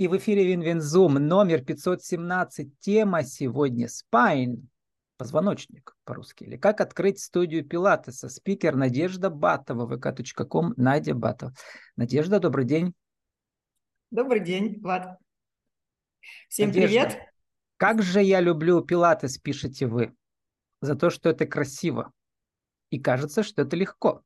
И 0.00 0.08
в 0.08 0.16
эфире 0.16 0.46
WinWin 0.46 0.88
Zoom 0.88 1.16
номер 1.16 1.62
517. 1.62 2.78
Тема 2.78 3.22
сегодня 3.22 3.86
spine, 3.86 4.70
позвоночник 5.18 5.94
по-русски. 6.04 6.44
Или 6.44 6.56
как 6.56 6.80
открыть 6.80 7.20
студию 7.20 7.68
Пилатеса. 7.68 8.30
Спикер 8.30 8.76
Надежда 8.76 9.28
Батова, 9.28 9.94
vk.com, 9.94 10.72
Надя 10.78 11.14
Батова. 11.14 11.52
Надежда, 11.96 12.40
добрый 12.40 12.64
день. 12.64 12.94
Добрый 14.10 14.40
день, 14.40 14.80
Влад. 14.80 15.18
Всем 16.48 16.68
Надежда, 16.68 16.88
привет. 16.88 17.18
Как 17.76 18.02
же 18.02 18.22
я 18.22 18.40
люблю 18.40 18.80
Пилатес, 18.80 19.36
пишете 19.36 19.86
вы. 19.86 20.16
За 20.80 20.94
то, 20.94 21.10
что 21.10 21.28
это 21.28 21.44
красиво. 21.44 22.10
И 22.88 22.98
кажется, 22.98 23.42
что 23.42 23.60
это 23.60 23.76
легко. 23.76 24.24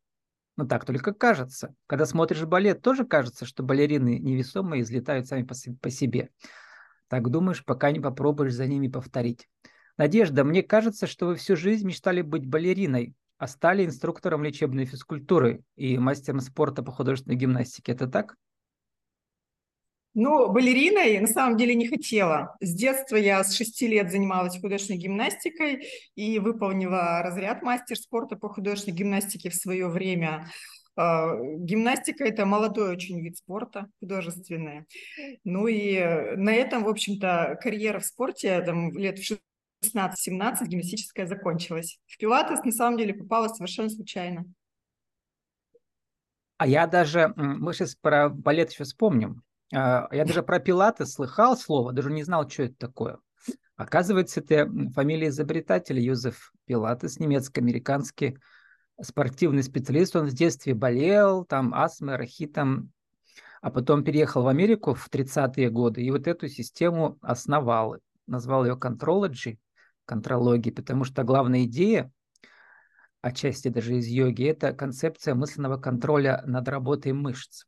Но 0.57 0.67
так 0.67 0.85
только 0.85 1.13
кажется. 1.13 1.75
Когда 1.87 2.07
смотришь 2.07 2.45
балет, 2.45 2.81
тоже 2.83 3.05
кажется, 3.05 3.45
что 3.45 3.63
балерины 3.63 4.19
невесомые 4.19 4.83
взлетают 4.83 5.27
сами 5.27 5.43
по 5.45 5.91
себе. 5.91 6.31
Так 7.09 7.29
думаешь, 7.29 7.65
пока 7.65 7.91
не 7.91 8.01
попробуешь 8.01 8.55
за 8.55 8.67
ними 8.67 8.89
повторить. 8.89 9.49
Надежда, 9.97 10.45
мне 10.45 10.63
кажется, 10.63 11.07
что 11.07 11.27
вы 11.27 11.37
всю 11.37 11.57
жизнь 11.57 11.87
мечтали 11.87 12.23
быть 12.23 12.47
балериной, 12.47 13.15
а 13.39 13.47
стали 13.47 13.85
инструктором 13.85 14.43
лечебной 14.43 14.87
физкультуры 14.87 15.63
и 15.77 15.99
мастером 15.99 16.41
спорта 16.41 16.83
по 16.83 16.93
художественной 16.93 17.37
гимнастике. 17.37 17.93
Это 17.93 18.07
так? 18.07 18.37
Ну, 20.15 20.53
балериной 20.53 21.19
на 21.19 21.27
самом 21.27 21.57
деле 21.57 21.75
не 21.75 21.89
хотела. 21.89 22.57
С 22.61 22.73
детства 22.73 23.17
я 23.17 23.43
с 23.43 23.53
шести 23.53 23.89
лет 23.89 24.13
занималась 24.13 24.61
художественной 24.61 25.01
гимнастикой 25.01 25.89
и 26.15 26.39
выполнила 26.39 27.21
разряд 27.23 27.63
мастер 27.63 27.97
спорта 27.97 28.37
по 28.37 28.49
художественной 28.49 28.97
гимнастике 28.97 29.51
в 29.51 29.57
свое 29.57 29.89
время. 29.89 30.47
А, 30.97 31.35
гимнастика– 31.59 32.25
это 32.27 32.47
молодой 32.47 32.93
очень 32.93 33.21
вид 33.21 33.37
спорта, 33.39 33.89
художественный. 33.99 34.85
Ну 35.43 35.67
и 35.67 35.99
на 36.37 36.53
этом, 36.55 36.85
в 36.85 36.89
общем-то, 36.89 37.59
карьера 37.61 37.99
в 37.99 38.07
спорте 38.07 38.61
там, 38.63 38.97
лет 38.97 39.19
в 39.19 39.39
16-17 39.85 40.67
гимнастическая 40.67 41.27
закончилась. 41.27 41.99
В 42.07 42.19
пилатес 42.19 42.63
на 42.63 42.71
самом 42.71 42.99
деле 42.99 43.15
попала 43.15 43.49
совершенно 43.49 43.91
случайно. 43.91 44.45
А 46.57 46.69
я 46.69 46.87
даже, 46.87 47.33
мы 47.35 47.75
сейчас 47.75 47.97
про 47.97 48.29
балет 48.29 48.71
еще 48.71 48.85
вспомним. 48.85 49.43
А, 49.75 50.09
я 50.13 50.25
даже 50.25 50.43
про 50.43 50.61
Пилата 50.61 51.05
слыхал 51.07 51.57
слово, 51.57 51.93
даже 51.93 52.11
не 52.11 52.23
знал, 52.23 52.49
что 52.49 52.65
это 52.65 52.77
такое. 52.77 53.19
Оказывается, 53.77 54.41
это 54.41 54.71
фамилия 54.95 55.29
изобретателя 55.29 56.01
Юзеф 56.01 56.53
Пилатес, 56.67 57.19
немецко-американский 57.19 58.39
спортивный 59.03 59.65
специалист. 59.65 60.15
Он 60.15 60.27
в 60.27 60.33
детстве 60.33 60.75
болел, 60.75 61.45
там 61.45 61.75
астмой, 61.75 62.17
рахитом, 62.17 62.93
а 63.61 63.71
потом 63.71 64.05
переехал 64.05 64.43
в 64.43 64.49
Америку 64.49 64.95
в 64.95 65.09
30-е 65.11 65.71
годы 65.71 66.03
и 66.03 66.11
вот 66.11 66.29
эту 66.29 66.49
систему 66.49 67.19
основал. 67.21 67.97
Назвал 68.27 68.65
ее 68.65 68.77
контрологи, 68.77 69.59
контрологи, 70.05 70.71
потому 70.71 71.05
что 71.05 71.25
главная 71.25 71.65
идея 71.65 72.13
отчасти 73.25 73.69
даже 73.69 73.97
из 73.97 74.07
йоги, 74.07 74.45
это 74.45 74.73
концепция 74.75 75.35
мысленного 75.35 75.79
контроля 75.79 76.43
над 76.47 76.69
работой 76.69 77.13
мышц. 77.13 77.65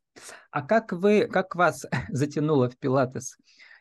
А 0.51 0.61
как 0.61 0.91
вы, 0.91 1.27
как 1.27 1.55
вас 1.55 1.85
затянуло 2.09 2.69
в 2.69 2.77
пилатес 2.77 3.37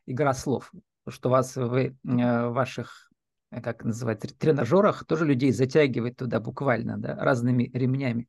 игра 0.07 0.33
слов? 0.33 0.73
Что 1.09 1.29
вас 1.29 1.55
вы, 1.57 1.85
э, 1.85 1.93
в 2.03 2.53
ваших, 2.53 3.11
э, 3.51 3.61
как 3.61 3.85
называется, 3.85 4.29
тренажерах 4.37 5.05
тоже 5.05 5.27
людей 5.27 5.53
затягивает 5.53 6.17
туда 6.17 6.41
буквально, 6.41 6.97
да, 6.97 7.15
разными 7.15 7.71
ремнями? 7.75 8.27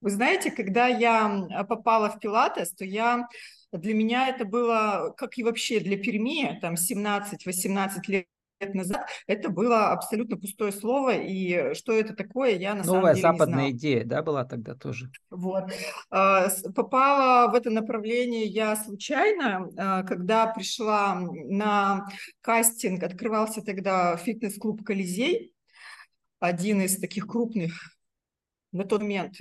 Вы 0.00 0.10
знаете, 0.10 0.50
когда 0.50 0.88
я 0.88 1.64
попала 1.68 2.10
в 2.10 2.18
пилатес, 2.18 2.72
то 2.72 2.84
я 2.84 3.28
для 3.70 3.94
меня 3.94 4.28
это 4.28 4.44
было, 4.44 5.14
как 5.16 5.38
и 5.38 5.44
вообще 5.44 5.78
для 5.78 5.96
Перми, 5.96 6.58
там 6.60 6.74
17-18 6.74 8.08
лет 8.08 8.26
лет 8.62 8.74
назад 8.74 9.06
это 9.26 9.48
было 9.48 9.90
абсолютно 9.90 10.36
пустое 10.36 10.72
слово, 10.72 11.16
и 11.16 11.74
что 11.74 11.92
это 11.92 12.14
такое, 12.14 12.56
я 12.56 12.74
на 12.74 12.84
Новая 12.84 13.14
самом 13.14 13.14
деле 13.14 13.22
западная 13.22 13.46
не 13.46 13.54
знала. 13.54 13.70
идея, 13.70 14.04
да, 14.04 14.22
была 14.22 14.44
тогда 14.44 14.74
тоже? 14.74 15.10
Вот. 15.30 15.64
А, 16.10 16.48
попала 16.74 17.50
в 17.50 17.54
это 17.54 17.70
направление 17.70 18.46
я 18.46 18.76
случайно, 18.76 19.68
а, 19.76 20.02
когда 20.02 20.46
пришла 20.46 21.20
на 21.20 22.06
кастинг, 22.40 23.02
открывался 23.02 23.62
тогда 23.62 24.16
фитнес-клуб 24.16 24.84
«Колизей», 24.84 25.52
один 26.40 26.80
из 26.82 26.98
таких 26.98 27.26
крупных 27.28 27.72
на 28.72 28.84
тот 28.84 29.02
момент 29.02 29.36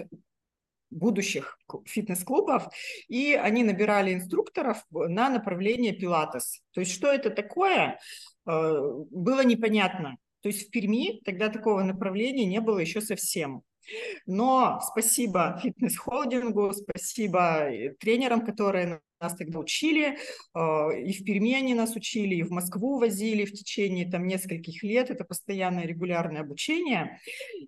будущих 0.92 1.58
фитнес-клубов, 1.86 2.68
и 3.08 3.34
они 3.34 3.64
набирали 3.64 4.14
инструкторов 4.14 4.86
на 4.92 5.30
направление 5.30 5.94
пилатес. 5.94 6.62
То 6.72 6.82
есть 6.82 6.92
что 6.92 7.08
это 7.08 7.30
такое? 7.30 7.98
Э, 8.46 9.04
было 9.12 9.44
непонятно. 9.44 10.18
То 10.42 10.50
есть 10.50 10.68
в 10.68 10.72
Перми 10.72 11.22
тогда 11.24 11.50
такого 11.50 11.84
направления 11.84 12.46
не 12.46 12.62
было 12.62 12.80
еще 12.80 13.02
совсем. 13.02 13.64
Но 14.26 14.80
спасибо 14.84 15.60
фитнес-холдингу, 15.62 16.74
спасибо 16.74 17.70
э, 17.70 17.94
тренерам, 18.00 18.46
которые 18.46 19.02
нас 19.20 19.36
тогда 19.36 19.60
учили, 19.60 20.18
э, 20.56 21.02
и 21.04 21.14
в 21.14 21.24
Перми 21.26 21.54
они 21.54 21.76
нас 21.76 21.96
учили, 21.96 22.36
и 22.36 22.44
в 22.44 22.50
Москву 22.50 22.98
возили 22.98 23.46
в 23.46 23.54
течение 23.54 24.10
там 24.10 24.26
нескольких 24.26 24.82
лет, 24.82 25.12
это 25.12 25.24
постоянное 25.24 25.86
регулярное 25.86 26.42
обучение. 26.42 27.20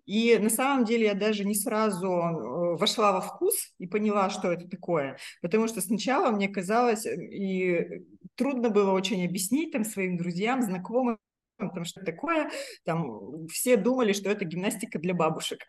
И 0.06 0.38
на 0.40 0.50
самом 0.50 0.86
деле 0.86 1.06
я 1.08 1.14
даже 1.14 1.46
не 1.46 1.56
сразу 1.56 2.10
вошла 2.10 3.12
во 3.12 3.22
вкус 3.22 3.74
и 3.78 3.86
поняла, 3.86 4.32
что 4.32 4.52
это 4.52 4.68
такое, 4.68 5.18
потому 5.42 5.68
что 5.68 5.82
сначала 5.82 6.32
мне 6.32 6.48
казалось, 6.48 7.06
и 7.06 8.04
трудно 8.36 8.70
было 8.70 8.92
очень 8.92 9.26
объяснить 9.26 9.72
там 9.72 9.84
своим 9.84 10.18
друзьям, 10.18 10.62
знакомым, 10.62 11.18
потому 11.58 11.86
что 11.86 12.04
такое, 12.04 12.50
там 12.84 13.48
все 13.48 13.78
думали, 13.78 14.14
что 14.14 14.30
это 14.30 14.46
гимнастика 14.46 15.00
для 15.00 15.14
бабушек. 15.14 15.66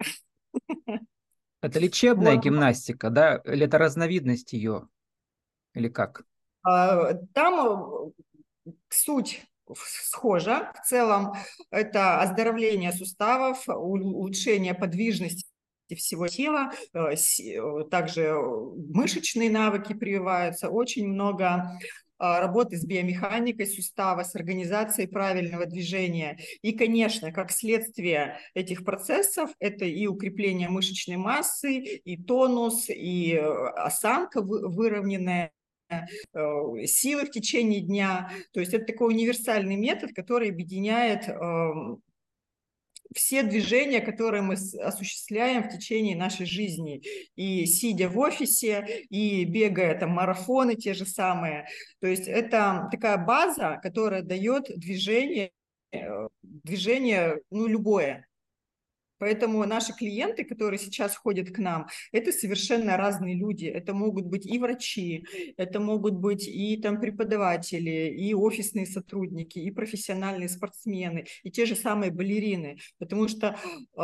Это 1.61 1.79
лечебная 1.79 2.35
вот. 2.35 2.45
гимнастика, 2.45 3.09
да? 3.09 3.37
Или 3.47 3.65
это 3.65 3.79
разновидность 3.79 4.53
ее? 4.53 4.87
Или 5.73 5.89
как? 5.89 6.25
А, 6.63 7.15
там 7.33 8.13
э, 8.67 8.71
суть 8.91 9.47
схожа. 9.75 10.73
В 10.75 10.87
целом 10.87 11.33
это 11.71 12.21
оздоровление 12.21 12.93
суставов, 12.93 13.67
улучшение 13.67 14.75
подвижности 14.75 15.47
всего 15.97 16.27
тела, 16.29 16.73
э, 16.93 17.15
э, 17.15 17.85
также 17.91 18.35
мышечные 18.35 19.51
навыки 19.51 19.95
прививаются, 19.95 20.69
очень 20.69 21.09
много 21.09 21.79
работы 22.19 22.77
с 22.77 22.85
биомеханикой 22.85 23.67
сустава, 23.67 24.23
с 24.23 24.35
организацией 24.35 25.07
правильного 25.07 25.67
движения. 25.67 26.39
И, 26.63 26.73
конечно, 26.73 27.33
как 27.33 27.51
следствие 27.51 28.39
этих 28.55 28.85
процессов, 28.85 29.51
это 29.59 29.85
и 29.85 30.07
укрепление 30.07 30.69
мышечной 30.69 31.17
массы, 31.17 31.79
и 31.79 32.17
тонус, 32.17 32.87
и 32.89 33.35
э, 33.35 33.41
осанка 33.41 34.43
выровненная, 34.43 35.53
э, 35.91 36.87
силы 36.87 37.27
в 37.27 37.31
течение 37.31 37.81
дня. 37.81 38.31
То 38.53 38.61
есть 38.61 38.75
это 38.75 38.85
такой 38.87 39.15
универсальный 39.15 39.77
метод, 39.77 40.13
который 40.15 40.51
объединяет 40.51 41.29
эм, 41.29 42.01
все 43.15 43.43
движения, 43.43 44.01
которые 44.01 44.43
мы 44.43 44.55
осуществляем 44.55 45.63
в 45.63 45.69
течение 45.69 46.17
нашей 46.17 46.47
жизни, 46.47 47.03
и 47.37 47.65
сидя 47.67 48.09
в 48.09 48.19
офисе, 48.19 49.05
и 49.09 49.45
бегая 49.45 49.99
там 49.99 50.11
марафоны 50.11 50.75
те 50.75 50.95
же 50.95 51.07
самые. 51.07 51.67
То 52.01 52.07
есть 52.07 52.27
это 52.27 52.89
такая 52.91 53.17
база, 53.17 53.81
которая 53.83 54.23
дает 54.23 54.65
движение, 54.77 55.51
э, 55.93 56.29
движение 56.43 57.41
ну, 57.51 57.67
любое. 57.67 58.27
Поэтому 59.19 59.65
наши 59.65 59.93
клиенты, 59.93 60.45
которые 60.45 60.79
сейчас 60.79 61.17
ходят 61.17 61.51
к 61.51 61.59
нам, 61.59 61.87
это 62.13 62.33
совершенно 62.33 62.97
разные 62.97 63.35
люди. 63.35 63.67
Это 63.67 63.95
могут 63.95 64.27
быть 64.27 64.47
и 64.47 64.59
врачи, 64.59 65.27
это 65.57 65.81
могут 65.81 66.15
быть 66.15 66.47
и 66.47 66.77
там 66.77 67.01
преподаватели, 67.01 68.09
и 68.09 68.35
офисные 68.35 68.87
сотрудники, 68.87 69.59
и 69.59 69.71
профессиональные 69.71 70.49
спортсмены, 70.49 71.27
и 71.43 71.51
те 71.51 71.67
же 71.67 71.77
самые 71.77 72.11
балерины. 72.11 72.79
Потому 72.99 73.29
что 73.29 73.57
э, 73.97 74.01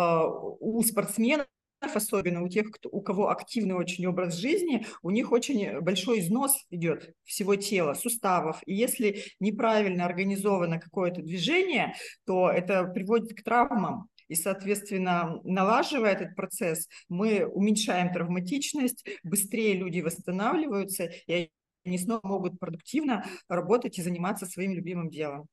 у 0.61 0.83
спортсменов 0.83 1.47
особенно 1.81 2.43
у 2.43 2.49
тех, 2.49 2.71
кто, 2.71 2.89
у 2.91 3.01
кого 3.01 3.31
активный 3.31 3.75
очень 3.75 4.07
образ 4.07 4.37
жизни, 4.37 4.87
у 5.03 5.11
них 5.11 5.33
очень 5.33 5.81
большой 5.81 6.21
износ 6.21 6.67
идет 6.71 7.15
всего 7.25 7.57
тела, 7.57 7.95
суставов. 7.95 8.61
И 8.67 8.75
если 8.75 9.23
неправильно 9.41 10.05
организовано 10.05 10.79
какое-то 10.79 11.23
движение, 11.23 11.95
то 12.27 12.51
это 12.51 12.85
приводит 12.85 13.35
к 13.35 13.43
травмам 13.43 14.09
и, 14.31 14.37
соответственно, 14.37 15.41
налаживая 15.43 16.13
этот 16.13 16.37
процесс, 16.37 16.89
мы 17.09 17.45
уменьшаем 17.45 18.13
травматичность, 18.13 19.05
быстрее 19.25 19.75
люди 19.75 20.01
восстанавливаются, 20.01 21.11
и 21.27 21.51
они 21.85 21.99
снова 21.99 22.21
могут 22.23 22.61
продуктивно 22.61 23.25
работать 23.49 23.99
и 23.99 24.03
заниматься 24.03 24.47
своим 24.47 24.73
любимым 24.73 25.11
делом. 25.11 25.49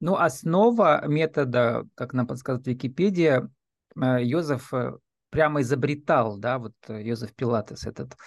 Ну, 0.00 0.16
основа 0.16 1.06
метода, 1.06 1.88
как 1.94 2.12
нам 2.12 2.26
подсказывает 2.26 2.66
Википедия, 2.66 3.48
э, 3.96 4.22
Йозеф 4.22 4.74
э, 4.74 4.98
прямо 5.30 5.62
изобретал, 5.62 6.36
да, 6.36 6.58
вот 6.58 6.74
э, 6.88 7.02
Йозеф 7.02 7.34
Пилатес 7.34 7.86
этот, 7.86 8.18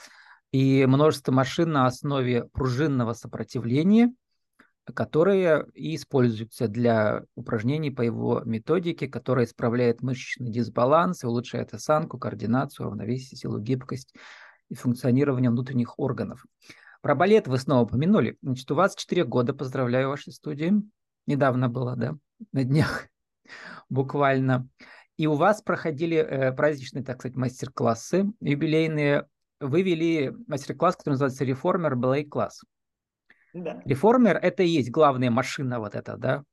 и 0.51 0.87
множество 0.87 1.31
машин 1.31 1.71
на 1.71 1.85
основе 1.85 2.45
пружинного 2.45 3.13
сопротивления, 3.13 4.11
которые 4.93 5.67
и 5.73 5.95
используются 5.95 6.67
для 6.67 7.23
упражнений 7.35 7.91
по 7.91 8.01
его 8.01 8.41
методике, 8.45 9.07
которая 9.07 9.45
исправляет 9.45 10.01
мышечный 10.01 10.51
дисбаланс 10.51 11.23
и 11.23 11.27
улучшает 11.27 11.73
осанку, 11.73 12.17
координацию, 12.17 12.87
равновесие, 12.87 13.37
силу, 13.37 13.59
гибкость 13.59 14.13
и 14.69 14.75
функционирование 14.75 15.49
внутренних 15.49 15.97
органов. 15.99 16.45
Про 17.01 17.15
балет 17.15 17.47
вы 17.47 17.57
снова 17.57 17.83
упомянули. 17.83 18.37
Значит, 18.41 18.69
у 18.71 18.75
вас 18.75 18.95
4 18.95 19.25
года, 19.25 19.53
поздравляю 19.53 20.09
вашей 20.09 20.33
студии. 20.33 20.73
Недавно 21.27 21.69
было, 21.69 21.95
да, 21.95 22.15
на 22.51 22.63
днях 22.63 23.07
буквально. 23.89 24.67
И 25.15 25.27
у 25.27 25.35
вас 25.35 25.61
проходили 25.61 26.17
э, 26.17 26.51
праздничные, 26.51 27.03
так 27.03 27.19
сказать, 27.19 27.37
мастер-классы 27.37 28.31
юбилейные. 28.39 29.27
Вы 29.59 29.81
вели 29.83 30.33
мастер-класс, 30.47 30.95
который 30.97 31.13
называется 31.13 31.45
«Реформер 31.45 31.95
Балlet 31.95 32.27
класс». 32.27 32.63
Да. 33.53 33.81
Реформер– 33.85 34.37
это 34.41 34.63
и 34.63 34.67
есть 34.67 34.89
главная 34.89 35.29
машина 35.29 35.79
вот 35.79 35.95
эта, 35.95 36.17
да? 36.17 36.43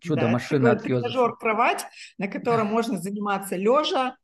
Чудо-машина 0.00 0.64
да, 0.64 0.72
от 0.72 0.86
Йозефа. 0.86 1.32
кровать, 1.38 1.84
на 2.18 2.28
котором 2.28 2.66
можно 2.72 2.98
заниматься 2.98 3.56
лежа, 3.56 4.16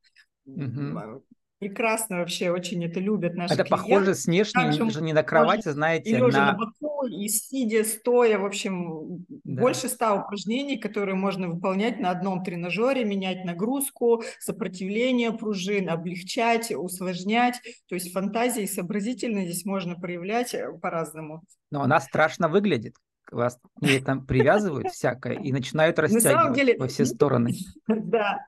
угу 0.46 1.22
прекрасно 1.58 2.18
вообще 2.18 2.50
очень 2.50 2.84
это 2.84 3.00
любят 3.00 3.34
наши 3.34 3.54
Это 3.54 3.64
клиенты. 3.64 3.82
похоже 3.82 4.14
с 4.14 4.26
внешним, 4.26 4.90
же 4.90 5.02
не 5.02 5.12
на 5.12 5.22
кровати, 5.22 5.70
знаете, 5.70 6.18
на... 6.18 6.28
на 6.28 6.52
боку, 6.52 6.95
и 7.06 7.28
сидя, 7.28 7.84
стоя, 7.84 8.38
в 8.38 8.44
общем, 8.44 9.24
да. 9.44 9.62
больше 9.62 9.88
ста 9.88 10.14
упражнений, 10.14 10.76
которые 10.78 11.14
можно 11.14 11.48
выполнять 11.48 11.98
на 12.00 12.10
одном 12.10 12.42
тренажере, 12.42 13.04
менять 13.04 13.44
нагрузку, 13.44 14.22
сопротивление 14.38 15.32
пружин, 15.32 15.88
облегчать, 15.88 16.70
усложнять. 16.70 17.60
То 17.88 17.94
есть 17.94 18.12
фантазии 18.12 18.62
и 18.62 18.68
сообразительность 18.68 19.50
здесь 19.50 19.64
можно 19.64 19.94
проявлять 19.94 20.54
э, 20.54 20.72
по-разному. 20.80 21.42
Но 21.70 21.82
она 21.82 22.00
страшно 22.00 22.48
выглядит 22.48 22.94
вас 23.32 23.58
к 23.80 23.82
ней 23.82 24.00
там 24.00 24.24
привязывают 24.24 24.88
всякое 24.88 25.34
и 25.34 25.52
начинают 25.52 25.98
растягивать 25.98 26.54
деле, 26.54 26.76
во 26.78 26.86
все 26.88 27.04
стороны. 27.04 27.54
Да, 27.88 28.38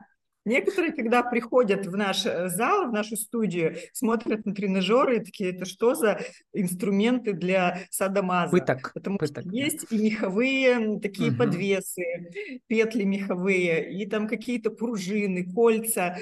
Некоторые, 0.49 0.93
когда 0.93 1.23
приходят 1.23 1.87
в 1.87 1.95
наш 1.95 2.25
э, 2.25 2.49
зал, 2.49 2.89
в 2.89 2.93
нашу 2.93 3.17
студию, 3.17 3.77
смотрят 3.93 4.47
на 4.47 4.55
тренажеры 4.55 5.19
и 5.19 5.25
такие, 5.25 5.51
это 5.51 5.67
что 5.67 5.95
за 5.95 6.21
инструменты 6.55 7.35
для 7.35 7.81
садомаза? 7.91 8.51
Пыток. 8.51 8.93
Потому 8.95 9.19
пыток, 9.19 9.45
что 9.45 9.55
есть 9.55 9.87
и 9.91 9.99
меховые 9.99 10.99
такие 11.01 11.31
угу. 11.31 11.39
подвесы, 11.39 12.31
петли 12.67 13.05
меховые, 13.05 13.93
и 13.93 14.07
там 14.07 14.27
какие-то 14.27 14.71
пружины, 14.71 15.45
кольца. 15.45 16.17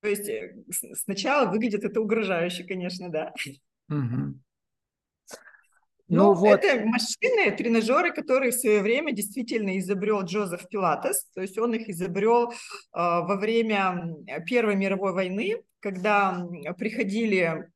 То 0.00 0.08
есть 0.08 0.28
э, 0.28 0.56
сначала 0.94 1.48
выглядит 1.48 1.84
это 1.84 2.00
угрожающе, 2.00 2.64
конечно, 2.64 3.10
да. 3.10 3.32
Угу. 3.88 4.34
Ну, 6.08 6.24
ну 6.24 6.34
вот. 6.34 6.62
это 6.62 6.84
машины, 6.84 7.56
тренажеры, 7.56 8.12
которые 8.12 8.50
в 8.50 8.54
свое 8.54 8.82
время 8.82 9.12
действительно 9.12 9.78
изобрел 9.78 10.22
Джозеф 10.22 10.68
Пилатес. 10.68 11.26
То 11.34 11.40
есть 11.40 11.58
он 11.58 11.74
их 11.74 11.88
изобрел 11.88 12.50
э, 12.50 12.54
во 12.92 13.36
время 13.36 14.16
Первой 14.46 14.76
мировой 14.76 15.12
войны, 15.12 15.62
когда 15.80 16.46
приходили 16.76 17.68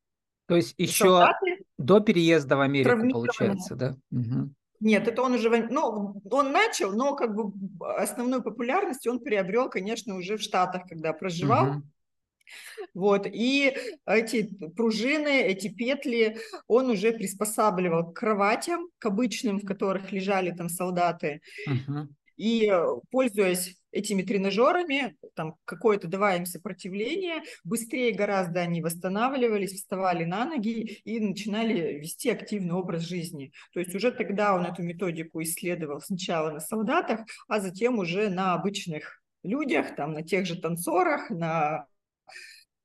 То 0.48 0.56
есть 0.56 0.74
еще 0.76 1.04
солдаты, 1.04 1.58
до 1.78 2.00
переезда 2.00 2.56
в 2.56 2.60
Америку, 2.60 3.10
получается, 3.10 3.74
да? 3.74 3.96
Угу. 4.10 4.50
Нет, 4.80 5.08
это 5.08 5.22
он 5.22 5.34
уже, 5.34 5.48
ну, 5.70 6.20
он 6.30 6.52
начал, 6.52 6.92
но 6.92 7.14
как 7.14 7.34
бы 7.34 7.52
основную 7.96 8.42
популярность 8.42 9.06
он 9.06 9.20
приобрел, 9.20 9.70
конечно, 9.70 10.16
уже 10.16 10.36
в 10.36 10.42
Штатах, 10.42 10.82
когда 10.88 11.12
проживал. 11.12 11.70
Угу. 11.70 11.82
Вот, 12.94 13.26
и 13.26 13.76
эти 14.06 14.50
пружины, 14.76 15.42
эти 15.42 15.68
петли 15.68 16.38
он 16.66 16.90
уже 16.90 17.12
приспосабливал 17.12 18.12
к 18.12 18.18
кроватям, 18.18 18.88
к 18.98 19.06
обычным, 19.06 19.58
в 19.58 19.66
которых 19.66 20.12
лежали 20.12 20.50
там 20.50 20.68
солдаты. 20.68 21.40
Uh-huh. 21.68 22.06
И, 22.36 22.70
пользуясь 23.10 23.76
этими 23.92 24.22
тренажерами, 24.22 25.16
там 25.34 25.56
какое-то 25.64 26.06
давая 26.06 26.38
им 26.38 26.46
сопротивление, 26.46 27.42
быстрее 27.64 28.12
гораздо 28.12 28.60
они 28.60 28.82
восстанавливались, 28.82 29.72
вставали 29.72 30.24
на 30.24 30.44
ноги 30.44 31.00
и 31.04 31.18
начинали 31.18 31.98
вести 31.98 32.28
активный 32.30 32.74
образ 32.74 33.02
жизни. 33.02 33.52
То 33.72 33.80
есть 33.80 33.94
уже 33.94 34.12
тогда 34.12 34.54
он 34.54 34.66
эту 34.66 34.82
методику 34.82 35.42
исследовал 35.42 36.00
сначала 36.00 36.50
на 36.50 36.60
солдатах, 36.60 37.20
а 37.48 37.60
затем 37.60 37.98
уже 37.98 38.28
на 38.28 38.52
обычных 38.52 39.22
людях, 39.42 39.96
там, 39.96 40.12
на 40.12 40.22
тех 40.22 40.44
же 40.44 40.60
танцорах, 40.60 41.30
на 41.30 41.86
Э, 41.86 41.95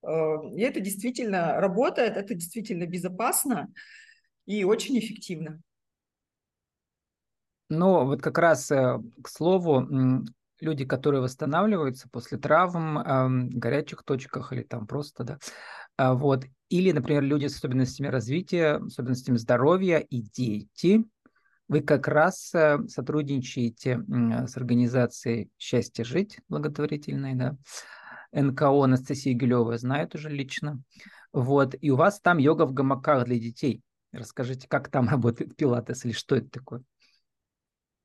и 0.04 0.62
это 0.62 0.80
действительно 0.80 1.60
работает, 1.60 2.18
это 2.18 2.34
действительно 2.34 2.86
безопасно 2.86 3.72
и 4.46 4.64
очень 4.64 4.98
эффективно. 5.00 5.62
Ну, 7.70 8.06
вот 8.06 8.22
как 8.22 8.38
раз 8.38 8.70
э, 8.72 9.00
к 9.24 9.30
слову, 9.30 9.88
люди, 10.60 10.86
которые 10.86 11.22
восстанавливаются 11.22 12.10
после 12.10 12.38
травм, 12.38 13.50
горячих 13.50 14.04
точках 14.04 14.52
или 14.52 14.64
там 14.64 14.88
просто, 14.88 15.24
да, 15.24 15.40
а, 15.98 16.14
вот, 16.14 16.46
или, 16.70 16.92
например, 16.92 17.24
люди 17.24 17.48
с 17.48 17.56
особенностями 17.56 18.08
развития, 18.08 18.76
особенностями 18.76 19.38
здоровья 19.38 20.00
и 20.00 20.22
дети, 20.22 21.06
вы 21.68 21.82
как 21.82 22.10
раз 22.10 22.54
э, 22.54 22.80
сотрудничаете 22.90 24.04
с 24.48 24.58
организацией 24.58 25.50
«Счастье 25.58 26.04
жить» 26.04 26.40
благотворительной, 26.50 27.36
да, 27.36 27.56
НКО 28.32 28.84
Анастасия 28.84 29.34
Гилева 29.34 29.78
знает 29.78 30.16
уже 30.16 30.30
лично. 30.30 30.82
Вот, 31.34 31.76
и 31.80 31.92
у 31.92 31.96
вас 31.96 32.20
там 32.20 32.38
йога 32.38 32.66
в 32.66 32.74
гамаках 32.74 33.26
для 33.26 33.40
детей. 33.40 33.82
Расскажите, 34.12 34.68
как 34.68 34.90
там 34.90 35.08
работает 35.10 35.56
пилатес 35.56 36.06
или 36.06 36.14
что 36.14 36.36
это 36.36 36.50
такое? 36.50 36.84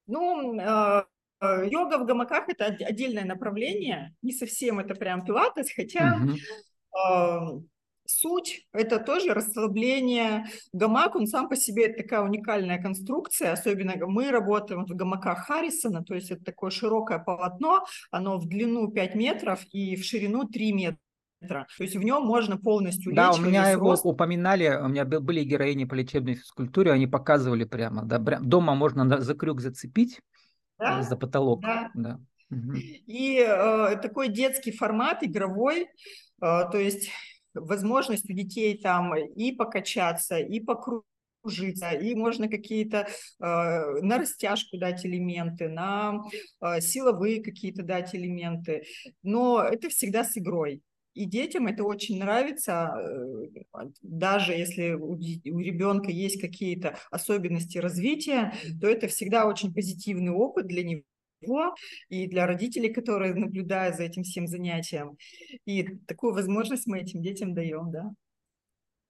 Ну, 0.07 0.59
э, 0.59 1.03
йога 1.41 1.99
в 1.99 2.07
гамаках– 2.07 2.49
это 2.49 2.67
отдельное 2.67 3.25
направление. 3.25 4.15
Не 4.23 4.33
совсем 4.33 4.79
это 4.79 4.95
прям 4.95 5.25
пилатес, 5.25 5.73
хотя 5.75 6.17
угу 6.17 7.69
суть– 8.11 8.67
это 8.73 8.99
тоже 8.99 9.35
расслабление. 9.35 10.47
Гамак, 10.73 11.17
он 11.17 11.27
сам 11.27 11.49
по 11.49 11.57
себе 11.57 11.87
это 11.87 12.03
такая 12.03 12.23
уникальная 12.23 12.81
конструкция, 12.81 13.53
особенно 13.53 13.95
мы 14.07 14.31
работаем 14.31 14.85
в 14.85 14.91
гамаках 14.91 15.47
Харрисона, 15.47 16.05
то 16.05 16.15
есть 16.15 16.31
это 16.31 16.45
такое 16.45 16.71
широкое 16.71 17.19
полотно, 17.19 17.85
оно 18.11 18.39
в 18.39 18.47
длину 18.47 18.91
5 18.91 19.15
метров 19.15 19.61
и 19.73 19.97
в 19.97 20.05
ширину 20.05 20.45
3 20.45 20.73
метра. 20.73 21.67
То 21.77 21.83
есть 21.83 21.97
в 21.97 22.03
нем 22.03 22.25
можно 22.25 22.57
полностью 22.57 23.15
Да, 23.15 23.33
у 23.33 23.39
меня 23.39 23.71
его 23.71 23.91
рост. 23.91 24.05
упоминали, 24.05 24.79
у 24.83 24.89
меня 24.89 25.05
были 25.05 25.45
героини 25.45 25.85
по 25.85 25.95
лечебной 25.95 26.35
физкультуре, 26.35 26.93
они 26.93 27.07
показывали 27.07 27.65
прямо, 27.65 28.05
да, 28.05 28.19
дома 28.19 28.75
можно 28.75 29.21
за 29.21 29.35
крюк 29.35 29.61
зацепить, 29.61 30.21
да? 30.79 31.03
за 31.03 31.17
потолок. 31.17 31.63
Да. 31.63 31.91
да. 31.95 32.21
И 32.51 33.39
э, 33.39 33.97
такой 33.97 34.29
детский 34.29 34.71
формат, 34.71 35.23
игровой, 35.23 35.83
э, 35.83 35.87
то 36.41 36.79
есть 36.79 37.11
возможность 37.57 38.29
у 38.31 38.33
детей 38.33 38.79
там 38.79 39.17
и 39.17 39.53
покачаться, 39.53 40.39
и 40.39 40.61
покружиться, 40.61 41.91
и 41.91 42.15
можно 42.15 42.49
какие-то 42.49 42.99
э, 42.99 43.07
на 43.41 44.19
растяжку 44.19 44.79
дать 44.79 45.05
элементы, 45.05 45.69
на 45.69 46.23
э, 46.61 46.81
силовые 46.81 47.43
какие-то 47.43 47.83
дать 47.83 48.15
элементы, 48.15 48.85
но 49.23 49.63
это 49.63 49.89
всегда 49.89 50.25
с 50.25 50.37
игрой. 50.37 50.83
И 51.15 51.25
детям 51.25 51.67
это 51.67 51.83
очень 51.83 52.19
нравится, 52.19 52.95
э, 52.95 53.83
даже 54.03 54.53
если 54.53 54.93
у, 54.93 55.13
у 55.13 55.61
ребенка 55.61 56.11
есть 56.11 56.41
какие-то 56.41 56.99
особенности 57.11 57.79
развития, 57.79 58.53
то 58.81 58.87
это 58.87 59.09
всегда 59.09 59.47
очень 59.47 59.73
позитивный 59.73 60.33
опыт 60.33 60.67
для 60.67 60.85
него 60.85 61.03
и 62.09 62.27
для 62.27 62.47
родителей, 62.47 62.93
которые 62.93 63.35
наблюдают 63.35 63.97
за 63.97 64.05
этим 64.05 64.23
всем 64.23 64.47
занятием. 64.47 65.17
И 65.65 65.85
такую 66.07 66.35
возможность 66.35 66.87
мы 66.87 67.01
этим 67.01 67.23
детям 67.23 67.55
даем, 67.55 67.91
да. 67.91 68.11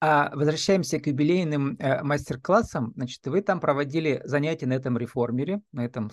А 0.01 0.31
возвращаемся 0.35 1.01
к 1.01 1.07
юбилейным 1.07 1.77
э, 1.79 2.03
мастер-классам. 2.03 2.93
Значит, 2.97 3.27
вы 3.27 3.41
там 3.41 3.61
проводили 3.61 4.21
занятия 4.25 4.67
на 4.67 4.75
этом 4.75 4.99
реформере, 4.99 5.63
на 5.73 5.87
этом, 5.87 6.11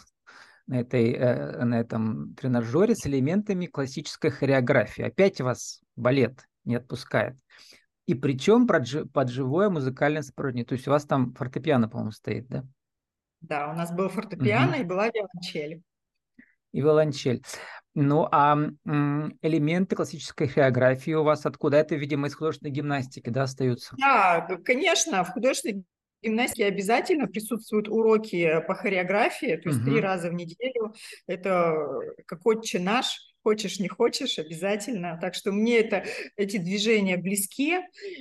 на, 0.67 0.79
этой, 0.79 1.11
э, 1.11 1.65
на 1.65 1.79
этом 1.81 2.33
тренажере 2.35 2.95
с 2.95 3.05
элементами 3.05 3.65
классической 3.65 4.31
хореографии. 4.31 5.03
Опять 5.03 5.41
вас 5.41 5.81
балет 5.97 6.47
не 6.63 6.75
отпускает. 6.75 7.35
И 8.05 8.15
причем 8.15 8.67
под 8.67 9.29
живое 9.29 9.69
музыкальное 9.69 10.21
сопровождение. 10.21 10.65
То 10.65 10.73
есть 10.73 10.87
у 10.87 10.91
вас 10.91 11.05
там 11.05 11.33
фортепиано, 11.33 11.89
по-моему, 11.89 12.11
стоит, 12.11 12.47
да? 12.47 12.65
Да, 13.41 13.69
у 13.69 13.73
нас 13.75 13.93
был 13.93 14.07
фортепиано 14.07 14.73
угу. 14.75 14.81
и 14.81 14.85
была 14.85 15.09
виолончель 15.09 15.83
и 16.73 16.81
виолончель. 16.81 17.41
Ну, 17.95 18.27
а 18.31 18.57
элементы 19.41 19.95
классической 19.95 20.47
хореографии 20.47 21.13
у 21.13 21.23
вас 21.23 21.45
откуда? 21.45 21.77
Это, 21.77 21.95
видимо, 21.95 22.27
из 22.27 22.35
художественной 22.35 22.71
гимнастики, 22.71 23.29
да, 23.29 23.43
остаются? 23.43 23.95
Да, 23.99 24.47
конечно, 24.65 25.23
в 25.23 25.29
художественной 25.29 25.85
гимнастике 26.23 26.65
обязательно 26.65 27.27
присутствуют 27.27 27.87
уроки 27.87 28.61
по 28.67 28.73
хореографии, 28.73 29.57
то 29.57 29.69
есть 29.69 29.81
угу. 29.81 29.91
три 29.91 30.01
раза 30.01 30.29
в 30.29 30.33
неделю. 30.33 30.93
Это 31.27 31.75
как 32.25 32.43
отче 32.45 32.79
наш, 32.79 33.19
хочешь, 33.43 33.79
не 33.79 33.89
хочешь, 33.89 34.39
обязательно. 34.39 35.19
Так 35.21 35.35
что 35.35 35.51
мне 35.51 35.77
это, 35.79 36.03
эти 36.35 36.57
движения 36.57 37.17
близки 37.17 37.77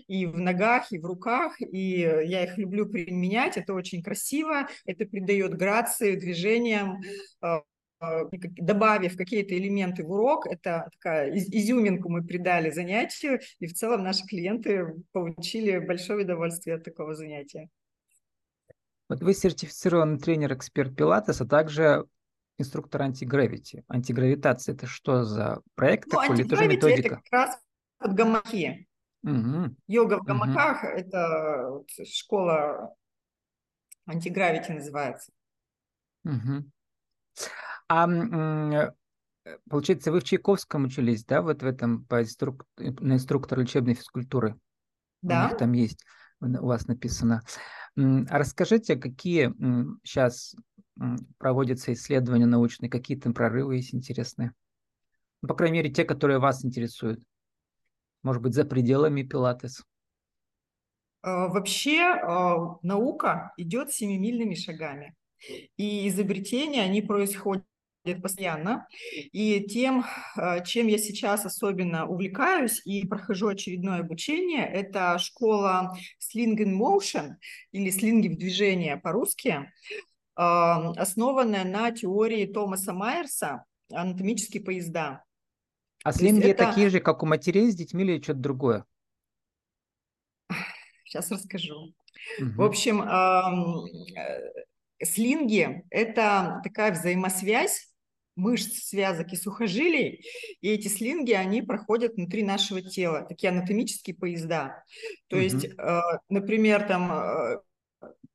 и 0.07 0.27
в 0.27 0.39
ногах, 0.39 0.93
и 0.93 0.99
в 0.99 1.07
руках, 1.07 1.55
и 1.61 2.01
я 2.01 2.45
их 2.45 2.59
люблю 2.59 2.87
применять, 2.87 3.57
это 3.57 3.73
очень 3.73 4.03
красиво, 4.03 4.69
это 4.85 5.07
придает 5.07 5.57
грации 5.57 6.17
движениям, 6.17 7.01
а, 7.41 7.63
добавив 8.57 9.17
какие-то 9.17 9.57
элементы 9.57 10.05
в 10.05 10.11
урок, 10.11 10.47
это 10.47 10.89
такая 10.93 11.31
изюминку 11.31 12.09
мы 12.09 12.25
придали 12.25 12.71
занятию, 12.71 13.41
и 13.59 13.67
в 13.67 13.75
целом 13.75 14.03
наши 14.03 14.25
клиенты 14.27 15.03
получили 15.13 15.79
большое 15.79 16.25
удовольствие 16.25 16.77
от 16.77 16.85
такого 16.85 17.15
занятия. 17.15 17.69
Вот 19.09 19.21
вы 19.21 19.35
сертифицированный 19.35 20.19
тренер-эксперт 20.19 20.97
Пилатес, 20.97 21.41
а 21.41 21.47
также 21.47 22.07
инструктор 22.59 23.03
антигравити. 23.03 23.85
Антигравитация– 23.89 24.75
это 24.75 24.87
что 24.87 25.25
за 25.25 25.61
проект 25.75 26.07
ну, 26.13 26.21
такой 26.21 26.37
или 26.37 26.49
тоже 26.49 26.67
методика? 26.67 27.09
это 27.09 27.17
как 27.17 27.33
раз 27.33 27.59
под 27.99 28.15
гамаки. 28.15 28.89
Угу. 29.23 29.77
Йога 29.87 30.19
в 30.19 30.25
гамаках 30.25 30.83
угу.– 30.83 30.93
это 30.97 31.85
школа 32.05 32.95
антигравити 34.07 34.73
называется. 34.73 35.33
Угу. 36.25 36.65
А 37.95 38.09
э, 38.09 38.95
получается, 39.69 40.13
вы 40.13 40.21
в 40.21 40.25
Чайковском 40.25 40.85
учились, 40.85 41.27
да, 41.27 41.43
вот 41.43 41.63
в 41.63 41.67
этом 41.67 42.07
по 42.07 42.23
инструк... 42.23 42.65
на 42.79 43.15
инструктор 43.15 43.61
лечебной 43.61 43.93
физкультуры? 43.93 44.59
Да. 45.21 45.45
У 45.45 45.49
них 45.51 45.59
там 45.59 45.73
есть, 45.73 46.03
у 46.41 46.67
вас 46.67 46.87
написано. 46.87 47.43
А 47.95 48.39
расскажите, 48.39 48.97
какие 48.97 49.53
сейчас 50.05 50.57
проводятся 51.37 51.93
исследования 51.93 52.47
научные, 52.47 52.89
какие 52.89 53.19
там 53.19 53.35
прорывы 53.35 53.77
есть 53.77 53.95
интересные? 53.95 54.55
Ну, 55.43 55.49
по 55.49 55.55
крайней 55.55 55.79
мере, 55.79 55.91
те, 55.91 56.07
которые 56.07 56.39
вас 56.39 56.65
интересуют. 56.65 57.23
Может 58.23 58.41
быть, 58.41 58.55
за 58.55 58.65
пределами 58.65 59.23
Пилатес. 59.23 59.85
А, 61.21 61.49
вообще 61.49 62.01
а, 62.01 62.79
наука 62.81 63.53
идет 63.59 63.93
семимильными 63.93 64.55
шагами. 64.55 65.15
И 65.77 66.09
изобретения, 66.09 66.83
они 66.83 67.03
происходят 67.03 67.67
постоянно. 68.05 68.87
И 69.33 69.61
тем, 69.61 70.05
а, 70.37 70.61
чем 70.61 70.87
я 70.89 70.99
сейчас 70.99 71.47
особенно 71.47 72.07
увлекаюсь 72.07 72.83
и 72.85 73.07
прохожу 73.07 73.49
очередное 73.49 74.01
обучение, 74.01 74.67
это 74.67 75.19
школа 75.19 75.97
Sling 76.21 76.57
in 76.57 76.77
Motion 76.77 77.37
или 77.71 77.91
слинги 77.91 78.29
в 78.29 78.37
движении 78.37 78.95
по-русски, 78.95 79.73
а, 80.35 80.91
основанная 80.93 81.65
на 81.65 81.91
теории 81.93 82.47
Томаса 82.47 82.93
Майерса 82.93 83.65
«Анатомические 83.93 84.63
поезда». 84.63 85.25
А 86.05 86.13
слинги 86.13 86.49
это... 86.49 86.67
такие 86.67 86.91
же, 86.91 87.01
как 87.01 87.23
у 87.23 87.27
матерей 87.27 87.71
с 87.71 87.77
детьми 87.77 88.03
или 88.03 88.21
что-то 88.21 88.41
другое? 88.41 88.85
Сейчас 91.05 91.31
расскажу. 91.31 91.95
Угу. 92.41 92.51
В 92.57 92.63
общем, 92.63 93.03
э, 93.03 95.05
слинги– 95.05 95.85
это 95.91 96.61
такая 96.65 96.93
взаимосвязь 96.93 97.92
мышц, 98.37 98.89
связок 98.89 99.33
и 99.33 99.37
сухожилий, 99.37 100.25
и 100.61 100.69
эти 100.69 100.89
слинги, 100.89 101.33
они 101.33 101.63
проходят 101.63 102.15
внутри 102.15 102.43
нашего 102.43 102.83
тела, 102.83 103.23
такие 103.23 103.51
анатомические 103.51 104.17
поезда. 104.17 104.85
То 105.29 105.37
угу. 105.37 105.45
есть, 105.45 105.65
э, 105.65 106.01
например, 106.29 106.87
там 106.87 107.13
э, 107.13 107.59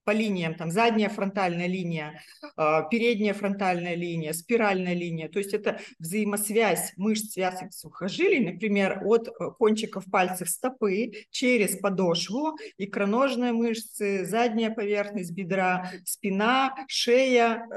по 0.03 0.11
линиям, 0.11 0.55
там 0.55 0.71
задняя 0.71 1.09
фронтальная 1.09 1.67
линия, 1.67 2.21
э, 2.55 2.81
передняя 2.89 3.33
фронтальная 3.33 3.95
линия, 3.95 4.31
спиральная 4.33 4.93
линия. 4.93 5.27
То 5.27 5.39
есть 5.39 5.53
это 5.53 5.79
взаимосвязь 5.99 6.93
мышц, 6.95 7.33
связок, 7.33 7.73
сухожилий, 7.73 8.39
например, 8.39 9.01
от 9.03 9.29
кончиков 9.57 10.05
пальцев 10.09 10.49
стопы 10.49 11.11
через 11.29 11.75
подошву, 11.77 12.57
икроножные 12.77 13.51
мышцы, 13.51 14.25
задняя 14.25 14.69
поверхность 14.69 15.31
бедра, 15.31 15.91
спина, 16.05 16.73
шея, 16.87 17.67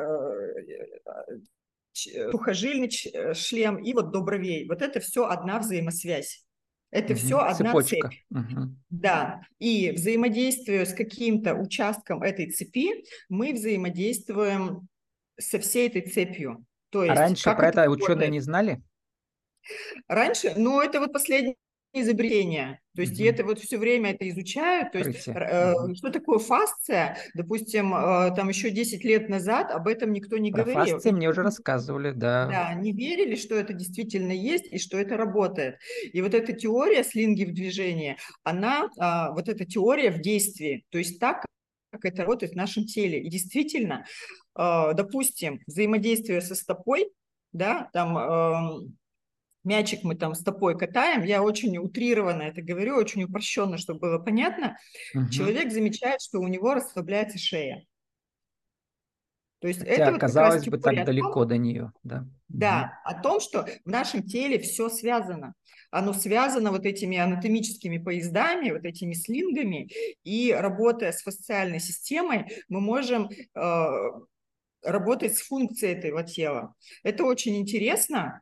сухожильный 2.30 2.90
э, 3.12 3.34
шлем 3.34 3.76
и 3.76 3.92
вот 3.92 4.10
до 4.10 4.22
бровей. 4.22 4.66
Вот 4.68 4.82
это 4.82 5.00
все 5.00 5.26
одна 5.26 5.58
взаимосвязь. 5.58 6.44
Это 6.90 7.12
угу, 7.12 7.20
все 7.20 7.38
одна 7.38 7.54
цепочка. 7.54 8.08
цепь. 8.08 8.20
Угу. 8.30 8.76
Да. 8.90 9.42
И 9.58 9.92
взаимодействуя 9.92 10.84
с 10.84 10.92
каким-то 10.92 11.54
участком 11.54 12.22
этой 12.22 12.50
цепи, 12.50 13.04
мы 13.28 13.52
взаимодействуем 13.52 14.88
со 15.38 15.58
всей 15.58 15.88
этой 15.88 16.02
цепью. 16.02 16.64
То 16.90 17.00
а 17.00 17.06
есть, 17.06 17.16
а 17.16 17.20
раньше 17.20 17.44
про 17.54 17.68
это, 17.68 17.80
это 17.82 17.90
ученые 17.90 18.30
не 18.30 18.40
знали? 18.40 18.82
Раньше, 20.08 20.54
ну, 20.56 20.80
это 20.80 20.98
вот 21.00 21.12
последние 21.12 21.56
изобретения. 21.92 22.80
То 22.94 23.02
есть 23.02 23.20
mm-hmm. 23.20 23.30
это 23.30 23.44
вот 23.44 23.58
все 23.58 23.78
время 23.78 24.12
это 24.12 24.28
изучают. 24.28 24.92
То 24.92 24.98
есть 24.98 25.26
э, 25.26 25.32
mm-hmm. 25.32 25.94
что 25.94 26.10
такое 26.10 26.38
фасция? 26.38 27.16
Допустим, 27.34 27.94
э, 27.94 28.34
там 28.34 28.48
еще 28.48 28.70
10 28.70 29.04
лет 29.04 29.28
назад 29.28 29.70
об 29.70 29.88
этом 29.88 30.12
никто 30.12 30.38
не 30.38 30.52
Про 30.52 30.64
говорил. 30.64 30.94
Фасции 30.94 31.10
мне 31.10 31.28
уже 31.28 31.42
рассказывали, 31.42 32.12
да. 32.12 32.46
Да, 32.46 32.74
не 32.74 32.92
верили, 32.92 33.34
что 33.34 33.54
это 33.54 33.72
действительно 33.72 34.32
есть 34.32 34.66
и 34.66 34.78
что 34.78 34.98
это 34.98 35.16
работает. 35.16 35.78
И 36.12 36.20
вот 36.22 36.34
эта 36.34 36.52
теория 36.52 37.02
слинги 37.02 37.44
в 37.44 37.54
движении, 37.54 38.16
она, 38.44 38.88
э, 39.00 39.34
вот 39.34 39.48
эта 39.48 39.64
теория 39.64 40.10
в 40.10 40.20
действии. 40.20 40.84
То 40.90 40.98
есть 40.98 41.18
так, 41.18 41.44
как 41.90 42.04
это 42.04 42.22
работает 42.22 42.52
в 42.52 42.56
нашем 42.56 42.84
теле. 42.84 43.20
И 43.20 43.28
действительно, 43.28 44.04
э, 44.56 44.92
допустим, 44.94 45.60
взаимодействие 45.66 46.40
со 46.40 46.54
стопой, 46.54 47.10
да, 47.52 47.88
там... 47.92 48.18
Э, 48.18 48.90
мячик 49.64 50.02
мы 50.02 50.14
там 50.14 50.34
стопой 50.34 50.78
катаем, 50.78 51.24
я 51.24 51.42
очень 51.42 51.76
утрированно 51.78 52.42
это 52.42 52.62
говорю, 52.62 52.96
очень 52.96 53.24
упрощенно, 53.24 53.78
чтобы 53.78 54.00
было 54.00 54.18
понятно, 54.18 54.76
угу. 55.14 55.28
человек 55.28 55.72
замечает, 55.72 56.20
что 56.20 56.40
у 56.40 56.48
него 56.48 56.74
расслабляется 56.74 57.38
шея. 57.38 57.84
То 59.60 59.68
есть 59.68 59.80
Хотя, 59.80 60.08
это 60.08 60.18
казалось 60.18 60.64
вот 60.64 60.76
бы, 60.76 60.78
так 60.78 61.04
далеко 61.04 61.44
до 61.44 61.58
нее. 61.58 61.92
Да, 62.02 62.26
да 62.48 62.98
угу. 63.04 63.16
о 63.16 63.22
том, 63.22 63.40
что 63.40 63.68
в 63.84 63.88
нашем 63.88 64.22
теле 64.22 64.58
все 64.58 64.88
связано. 64.88 65.54
Оно 65.90 66.12
связано 66.12 66.70
вот 66.70 66.86
этими 66.86 67.18
анатомическими 67.18 67.98
поездами, 67.98 68.70
вот 68.70 68.84
этими 68.84 69.12
слингами, 69.12 69.90
и 70.22 70.52
работая 70.52 71.12
с 71.12 71.22
фасциальной 71.22 71.80
системой, 71.80 72.46
мы 72.68 72.80
можем 72.80 73.28
э, 73.28 73.90
работать 74.82 75.36
с 75.36 75.42
функцией 75.42 75.94
этого 75.94 76.22
тела. 76.22 76.74
Это 77.02 77.24
очень 77.24 77.56
интересно, 77.56 78.40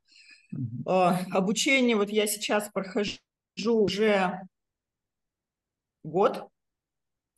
обучение 0.84 1.96
вот 1.96 2.10
я 2.10 2.26
сейчас 2.26 2.70
прохожу 2.70 3.18
уже 3.66 4.40
год, 6.02 6.48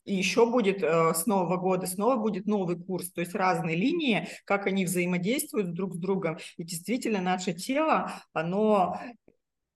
и 0.03 0.15
еще 0.15 0.49
будет 0.49 0.81
э, 0.81 1.13
с 1.13 1.25
нового 1.27 1.57
года, 1.57 1.85
снова 1.85 2.15
будет 2.15 2.47
новый 2.47 2.75
курс, 2.75 3.11
то 3.11 3.21
есть 3.21 3.35
разные 3.35 3.75
линии, 3.75 4.27
как 4.45 4.65
они 4.65 4.85
взаимодействуют 4.85 5.73
друг 5.73 5.93
с 5.93 5.97
другом. 5.97 6.39
И 6.57 6.63
действительно 6.63 7.21
наше 7.21 7.53
тело, 7.53 8.11
оно 8.33 8.99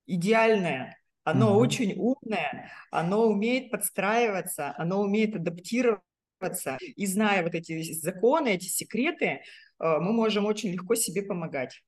идеальное, 0.08 0.98
оно 1.24 1.52
mm-hmm. 1.52 1.60
очень 1.60 1.94
умное, 1.96 2.72
оно 2.92 3.28
умеет 3.28 3.70
подстраиваться, 3.70 4.74
оно 4.78 5.02
умеет 5.02 5.36
адаптироваться. 5.36 6.78
И 6.82 7.06
зная 7.06 7.44
вот 7.44 7.54
эти 7.54 7.94
законы, 7.94 8.50
эти 8.50 8.66
секреты, 8.66 9.26
э, 9.26 9.42
мы 9.80 10.12
можем 10.12 10.46
очень 10.46 10.72
легко 10.72 10.96
себе 10.96 11.22
помогать. 11.22 11.84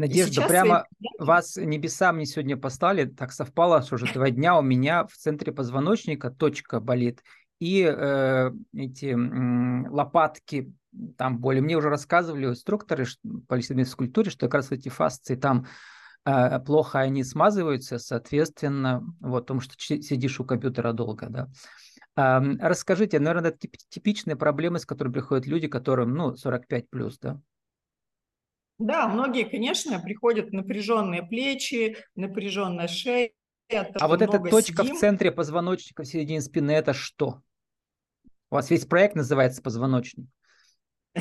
Надежда, 0.00 0.46
прямо 0.46 0.86
свои... 0.98 1.26
вас 1.26 1.56
небеса 1.56 2.12
мне 2.12 2.24
сегодня 2.26 2.56
послали, 2.56 3.04
так 3.04 3.32
совпало, 3.32 3.82
что 3.82 3.96
уже 3.96 4.12
два 4.12 4.30
дня 4.30 4.58
у 4.58 4.62
меня 4.62 5.06
в 5.06 5.12
центре 5.12 5.52
позвоночника 5.52 6.30
точка 6.30 6.80
болит, 6.80 7.22
и 7.60 7.82
э, 7.82 8.50
эти 8.74 9.14
э, 9.14 9.88
лопатки, 9.90 10.72
там 11.16 11.38
боли. 11.38 11.60
Мне 11.60 11.76
уже 11.76 11.88
рассказывали 11.88 12.46
инструкторы 12.46 13.06
по 13.46 13.60
физкультуре, 13.60 14.30
что 14.30 14.46
как 14.46 14.54
раз 14.54 14.72
эти 14.72 14.88
фасции 14.88 15.36
там 15.36 15.66
э, 16.24 16.58
плохо 16.60 17.00
они 17.00 17.22
смазываются, 17.22 17.98
соответственно, 17.98 19.04
вот, 19.20 19.42
потому 19.42 19.60
что 19.60 19.74
сидишь 19.78 20.40
у 20.40 20.44
компьютера 20.44 20.92
долго, 20.92 21.28
да. 21.28 21.48
Э, 22.16 22.40
расскажите, 22.58 23.20
наверное, 23.20 23.50
это 23.50 23.68
типичные 23.90 24.36
проблемы, 24.36 24.78
с 24.78 24.86
которыми 24.86 25.12
приходят 25.12 25.46
люди, 25.46 25.68
которым, 25.68 26.14
ну, 26.14 26.34
45 26.34 26.88
плюс, 26.88 27.18
да? 27.18 27.38
Да, 28.80 29.08
многие, 29.08 29.44
конечно, 29.44 30.00
приходят 30.00 30.52
напряженные 30.52 31.22
плечи, 31.22 31.98
напряженная 32.14 32.88
шея. 32.88 33.30
А 33.68 34.08
вот 34.08 34.22
эта 34.22 34.38
точка 34.40 34.82
сидим. 34.82 34.96
в 34.96 34.98
центре 34.98 35.30
позвоночника, 35.30 36.02
в 36.02 36.06
середине 36.06 36.40
спины, 36.40 36.72
это 36.72 36.94
что? 36.94 37.42
У 38.50 38.54
вас 38.54 38.70
весь 38.70 38.86
проект 38.86 39.14
называется 39.14 39.62
«Позвоночник». 39.62 40.26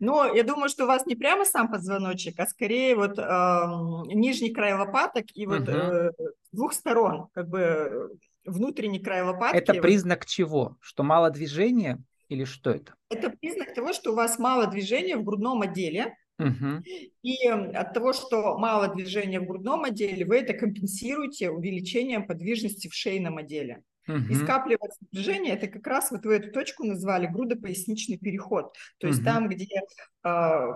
Ну, 0.00 0.34
я 0.34 0.42
думаю, 0.42 0.70
что 0.70 0.84
у 0.84 0.86
вас 0.86 1.04
не 1.04 1.16
прямо 1.16 1.44
сам 1.44 1.70
позвоночник, 1.70 2.40
а 2.40 2.46
скорее 2.46 2.96
вот 2.96 3.18
э, 3.18 3.62
нижний 4.14 4.54
край 4.54 4.72
лопаток 4.72 5.26
и 5.34 5.44
вот 5.44 5.68
угу. 5.68 5.70
э, 5.70 6.12
двух 6.50 6.72
сторон, 6.72 7.28
как 7.34 7.48
бы 7.48 8.16
внутренний 8.46 9.00
край 9.00 9.22
лопатки. 9.22 9.58
Это 9.58 9.74
признак 9.74 10.24
чего? 10.24 10.78
Что 10.80 11.02
мало 11.02 11.30
движения 11.30 11.98
или 12.28 12.44
что 12.44 12.70
это? 12.70 12.94
Это 13.10 13.28
признак 13.28 13.74
того, 13.74 13.92
что 13.92 14.12
у 14.12 14.14
вас 14.14 14.38
мало 14.38 14.66
движения 14.66 15.16
в 15.16 15.24
грудном 15.24 15.60
отделе, 15.60 16.16
Угу. 16.40 16.82
И 17.22 17.46
от 17.46 17.94
того, 17.94 18.12
что 18.12 18.58
мало 18.58 18.94
движения 18.94 19.40
в 19.40 19.46
грудном 19.46 19.84
отделе, 19.84 20.24
вы 20.24 20.38
это 20.38 20.54
компенсируете 20.54 21.50
увеличением 21.50 22.26
подвижности 22.26 22.88
в 22.88 22.94
шейном 22.94 23.38
отделе. 23.38 23.82
Угу. 24.08 24.18
И 24.30 24.34
скапливается 24.34 24.98
напряжение, 25.02 25.54
это 25.54 25.68
как 25.68 25.86
раз 25.86 26.10
вот 26.10 26.24
вы 26.24 26.34
эту 26.34 26.50
точку 26.50 26.84
назвали 26.84 27.26
грудопоясничный 27.26 28.18
переход. 28.18 28.74
То 28.98 29.06
есть 29.06 29.20
угу. 29.20 29.26
там, 29.26 29.48
где 29.48 29.82
э, 30.24 30.66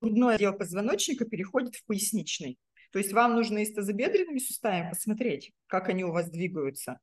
грудной 0.00 0.36
отдел 0.36 0.54
позвоночника 0.54 1.24
переходит 1.24 1.74
в 1.76 1.84
поясничный. 1.86 2.58
То 2.92 2.98
есть 2.98 3.12
вам 3.12 3.34
нужно 3.34 3.58
и 3.58 3.66
с 3.66 3.74
тазобедренными 3.74 4.38
суставами 4.38 4.88
посмотреть, 4.88 5.52
как 5.66 5.88
они 5.88 6.04
у 6.04 6.12
вас 6.12 6.30
двигаются. 6.30 6.98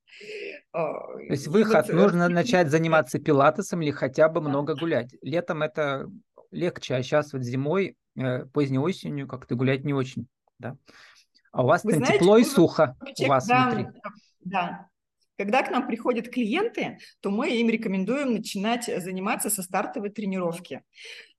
А, 0.71 0.93
То 0.93 1.19
есть 1.29 1.47
выход, 1.47 1.87
вот, 1.87 1.93
нужно 1.93 2.29
начать 2.29 2.71
заниматься 2.71 3.19
пилатесом 3.19 3.81
или 3.81 3.91
хотя 3.91 4.27
бы 4.29 4.41
много 4.41 4.75
гулять. 4.75 5.13
Летом 5.21 5.61
это 5.61 6.09
легче, 6.53 6.95
а 6.95 7.03
сейчас 7.03 7.33
вот 7.33 7.43
зимой, 7.43 7.97
э, 8.15 8.45
поздней 8.45 8.79
осенью 8.79 9.27
как-то 9.27 9.55
гулять 9.55 9.83
не 9.83 9.93
очень, 9.93 10.27
да. 10.59 10.77
А 11.51 11.63
у 11.63 11.67
вас 11.67 11.83
там 11.83 12.01
тепло 12.03 12.37
и 12.37 12.43
сухо 12.43 12.95
у 13.19 13.25
вас 13.27 13.45
да, 13.47 13.69
внутри. 13.69 13.87
Да. 14.41 14.87
Когда 15.37 15.63
к 15.63 15.71
нам 15.71 15.87
приходят 15.87 16.29
клиенты, 16.29 16.99
то 17.19 17.31
мы 17.31 17.49
им 17.49 17.69
рекомендуем 17.69 18.33
начинать 18.33 18.85
заниматься 18.85 19.49
со 19.49 19.63
стартовой 19.63 20.09
тренировки. 20.09 20.83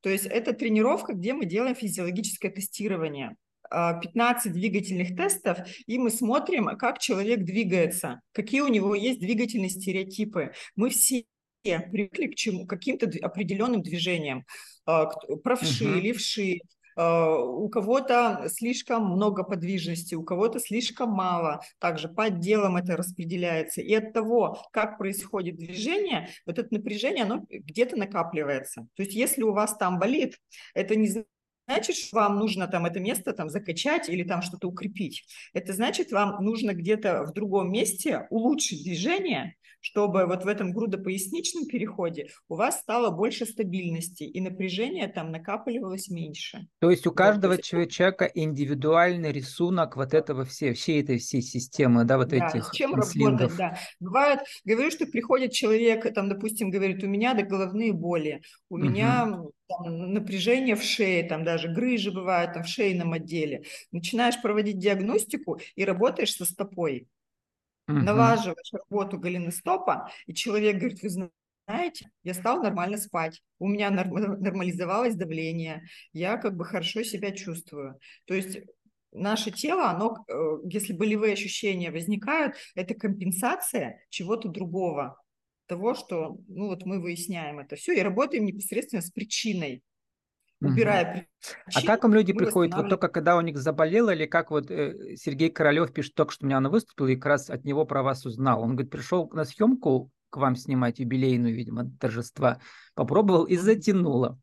То 0.01 0.09
есть 0.09 0.27
это 0.27 0.53
тренировка, 0.53 1.15
где 1.15 1.33
мы 1.33 1.47
делаем 1.47 1.75
физиологическое 1.75 2.51
тестирование. 2.51 3.37
15 3.71 4.47
а, 4.47 4.51
двигательных 4.51 5.17
тестов, 5.17 5.59
и 5.87 5.99
мы 5.99 6.11
смотрим, 6.11 6.77
как 6.77 6.99
человек 6.99 7.45
двигается, 7.45 8.21
какие 8.33 8.61
у 8.61 8.69
него 8.69 8.95
есть 8.95 9.21
двигательные 9.21 9.71
стереотипы. 9.71 10.53
Мы 10.77 10.91
все 10.91 11.25
привыкли 11.65 12.27
к 12.27 12.35
чему, 12.35 12.67
каким-то 12.67 13.11
определенным 13.23 13.83
движениям. 13.83 14.45
А, 14.87 15.07
правши, 15.43 15.85
угу. 15.85 15.95
левши, 15.95 16.61
а, 16.97 17.39
у 17.39 17.69
кого-то 17.69 18.47
слишком 18.49 19.07
много 19.07 19.43
подвижности, 19.43 20.15
у 20.15 20.23
кого-то 20.23 20.61
слишком 20.61 21.11
мало. 21.11 21.63
Также 21.79 22.09
по 22.09 22.25
отделам 22.25 22.77
это 22.77 22.97
распределяется. 22.97 23.81
И 23.81 23.95
от 23.95 24.13
того, 24.13 24.63
как 24.73 24.99
происходит 24.99 25.57
движение, 25.57 26.29
вот 26.47 26.59
это 26.59 26.73
напряжение, 26.73 27.25
оно 27.25 27.47
где-то 27.49 27.97
накапливается. 27.97 28.87
То 28.95 29.03
есть 29.03 29.15
если 29.15 29.43
у 29.43 29.53
вас 29.53 29.77
там 29.77 29.99
болит, 29.99 30.39
это 30.75 30.97
не 30.97 31.25
значит, 31.67 31.97
что 31.97 32.17
вам 32.17 32.39
нужно 32.39 32.69
там 32.69 32.87
это 32.87 33.01
место 33.01 33.33
там 33.33 33.49
закачать 33.49 34.09
или 34.09 34.23
там 34.23 34.43
что-то 34.43 34.69
укрепить. 34.69 35.25
Это 35.53 35.73
значит, 35.73 36.13
вам 36.13 36.45
нужно 36.45 36.75
где-то 36.75 37.25
в 37.25 37.33
другом 37.33 37.73
месте 37.73 38.27
улучшить 38.31 38.85
движение, 38.85 39.57
чтобы 39.85 40.25
вот 40.25 40.45
в 40.45 40.49
этом 40.49 40.73
грудопоясничном 40.73 41.67
переходе 41.67 42.29
у 42.49 42.57
вас 42.57 42.81
стало 42.81 43.11
больше 43.11 43.45
стабильности, 43.45 44.25
и 44.25 44.41
напряжение 44.41 45.09
там 45.09 45.31
накапливалось 45.31 46.09
меньше. 46.09 46.67
То 46.79 46.91
есть 46.91 47.07
у 47.07 47.13
каждого 47.13 47.53
вот, 47.53 47.63
человека 47.63 48.25
индивидуальный 48.25 49.31
рисунок 49.31 49.97
вот 49.97 50.15
этого 50.15 50.47
все, 50.47 50.73
всей 50.73 51.03
этой 51.03 51.19
всей 51.19 51.43
системы, 51.43 52.05
да, 52.05 52.17
вот 52.17 52.29
да, 52.29 52.37
этих 52.37 52.65
с 52.65 52.71
чем 52.71 52.95
работать, 52.95 53.57
да. 53.59 53.77
Бывает, 54.01 54.41
говорю, 54.65 54.91
что 54.91 55.05
приходит 55.05 55.53
человек, 55.53 56.13
там, 56.15 56.31
допустим, 56.31 56.71
говорит, 56.71 57.05
у 57.05 57.07
меня 57.07 57.35
да, 57.35 57.43
головные 57.43 57.93
боли, 57.93 58.41
у 58.71 58.77
угу. 58.77 58.85
меня 58.85 59.39
там, 59.69 60.13
напряжение 60.15 60.77
в 60.77 60.83
шее, 60.83 61.25
там 61.25 61.45
даже 61.45 61.69
грыжи 61.69 62.11
бывают 62.11 62.55
там, 62.55 62.63
в 62.63 62.69
шейном 62.69 63.13
отделе. 63.13 63.65
Начинаешь 63.93 64.41
проводить 64.41 64.79
диагностику 64.79 65.61
и 65.77 65.85
работаешь 65.85 66.35
со 66.35 66.47
стопой 66.47 67.07
угу. 67.89 67.99
налаживаешь 67.99 68.73
работу 68.73 69.19
голеностопа, 69.19 70.11
и 70.27 70.35
человек 70.35 70.79
говорит, 70.79 71.03
вы 71.03 71.31
знаете, 71.67 72.11
я 72.23 72.35
стал 72.35 72.63
нормально 72.63 72.97
спать, 72.97 73.43
у 73.59 73.69
меня 73.69 73.91
нормализовалось 73.91 75.15
давление, 75.15 75.85
я 76.13 76.37
как 76.37 76.57
бы 76.57 76.65
хорошо 76.65 77.03
себя 77.03 77.31
чувствую. 77.33 77.99
То 78.27 78.35
есть 78.35 78.59
наше 79.13 79.51
тело, 79.51 79.89
оно, 79.91 80.25
э, 80.29 80.35
если 80.65 80.93
болевые 80.93 81.35
ощущения 81.35 81.91
возникают, 81.91 82.57
это 82.75 82.95
компенсация 82.95 84.01
чего-то 84.11 84.49
другого, 84.49 85.17
того, 85.67 85.95
что, 85.95 86.37
ну 86.49 86.69
вот 86.69 86.85
мы 86.85 87.01
выясняем 87.01 87.59
это 87.59 87.77
все 87.77 87.95
и 87.95 88.03
работаем 88.03 88.45
непосредственно 88.45 89.01
с 89.01 89.11
причиной 89.11 89.83
убирая 90.67 91.27
А 91.75 91.83
как 91.83 92.03
вам 92.03 92.15
люди 92.15 92.33
приходят? 92.33 92.75
Вот 92.75 92.89
только 92.89 93.09
когда 93.09 93.37
у 93.37 93.41
них 93.41 93.57
заболело, 93.59 94.11
или 94.11 94.27
как 94.27 94.51
вот 94.51 94.71
э, 94.71 95.17
Сергей 95.17 95.51
Королев 95.51 95.93
пишет, 95.93 96.15
только 96.15 96.33
что 96.33 96.45
у 96.45 96.49
меня 96.49 96.59
он 96.59 96.69
выступил, 96.69 97.07
и 97.07 97.17
как 97.17 97.27
раз 97.27 97.51
от 97.51 97.65
него 97.65 97.85
про 97.85 98.03
вас 98.03 98.25
узнал. 98.27 98.63
Он 98.63 98.71
говорит, 98.71 98.91
пришел 98.91 99.29
на 99.33 99.45
съемку 99.45 100.11
к 100.31 100.37
вам 100.37 100.57
снимать 100.57 100.99
юбилейную, 100.99 101.55
видимо, 101.55 101.91
торжества, 102.01 102.61
попробовал 102.95 103.45
и 103.45 103.57
затянуло. 103.57 104.39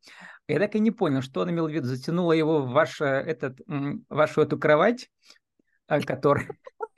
Я 0.48 0.60
так 0.60 0.76
и 0.76 0.80
не 0.80 0.92
понял, 0.92 1.22
что 1.22 1.42
он 1.42 1.52
имел 1.52 1.68
в 1.68 1.72
виду. 1.72 1.88
Затянуло 1.88 2.34
его 2.34 2.62
в 2.62 2.72
ваше, 2.72 3.06
этот, 3.06 3.60
вашу 4.10 4.42
эту 4.42 4.58
кровать, 4.58 5.10
э, 5.88 6.02
которая... 6.02 6.48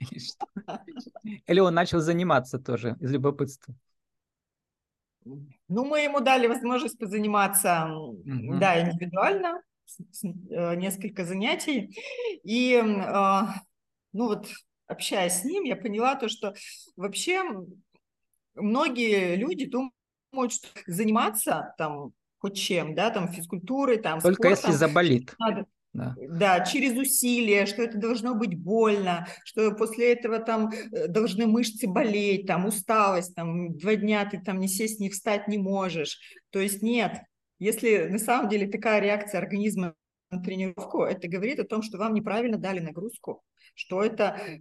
Или 1.46 1.60
он 1.60 1.74
начал 1.74 2.00
заниматься 2.00 2.58
тоже 2.58 2.96
из 3.00 3.10
любопытства? 3.10 3.74
Ну, 5.68 5.84
мы 5.84 6.00
ему 6.00 6.20
дали 6.20 6.46
возможность 6.46 6.98
позаниматься, 6.98 7.88
mm-hmm. 7.90 8.58
да, 8.58 8.80
индивидуально, 8.80 9.62
э, 10.50 10.74
несколько 10.76 11.24
занятий. 11.24 11.96
И, 12.42 12.76
а, 12.76 13.54
ну 14.12 14.28
вот, 14.28 14.48
общаясь 14.86 15.40
с 15.40 15.44
ним, 15.44 15.64
я 15.64 15.76
поняла 15.76 16.16
то, 16.16 16.28
что 16.28 16.54
вообще 16.96 17.42
многие 18.54 19.36
люди 19.36 19.66
думают, 19.66 20.52
что 20.52 20.68
заниматься 20.86 21.74
там 21.78 22.12
хоть 22.38 22.58
чем, 22.58 22.94
да, 22.94 23.08
там 23.08 23.28
физкультурой, 23.28 23.96
там 23.96 24.20
Только 24.20 24.54
спортом, 24.54 24.70
если 24.70 24.72
заболит. 24.72 25.34
Надо, 25.38 25.64
да. 25.94 26.16
да, 26.18 26.60
через 26.64 26.98
усилия, 26.98 27.66
что 27.66 27.82
это 27.82 27.98
должно 27.98 28.34
быть 28.34 28.58
больно, 28.58 29.28
что 29.44 29.70
после 29.72 30.12
этого 30.12 30.40
там 30.40 30.70
э, 30.70 31.06
должны 31.06 31.46
мышцы 31.46 31.86
болеть, 31.86 32.46
там 32.46 32.66
усталость, 32.66 33.34
там 33.34 33.78
два 33.78 33.94
дня 33.94 34.28
ты 34.28 34.40
там 34.40 34.58
не 34.58 34.68
сесть, 34.68 34.98
не 34.98 35.08
встать 35.08 35.46
не 35.46 35.56
можешь. 35.56 36.18
То 36.50 36.58
есть 36.58 36.82
нет, 36.82 37.22
если 37.60 38.08
на 38.08 38.18
самом 38.18 38.48
деле 38.48 38.66
такая 38.66 39.00
реакция 39.00 39.38
организма 39.38 39.94
тренировку, 40.42 41.02
это 41.02 41.28
говорит 41.28 41.60
о 41.60 41.64
том, 41.64 41.82
что 41.82 41.98
вам 41.98 42.14
неправильно 42.14 42.58
дали 42.58 42.80
нагрузку, 42.80 43.42
что 43.74 44.02
это 44.02 44.36
э, 44.38 44.58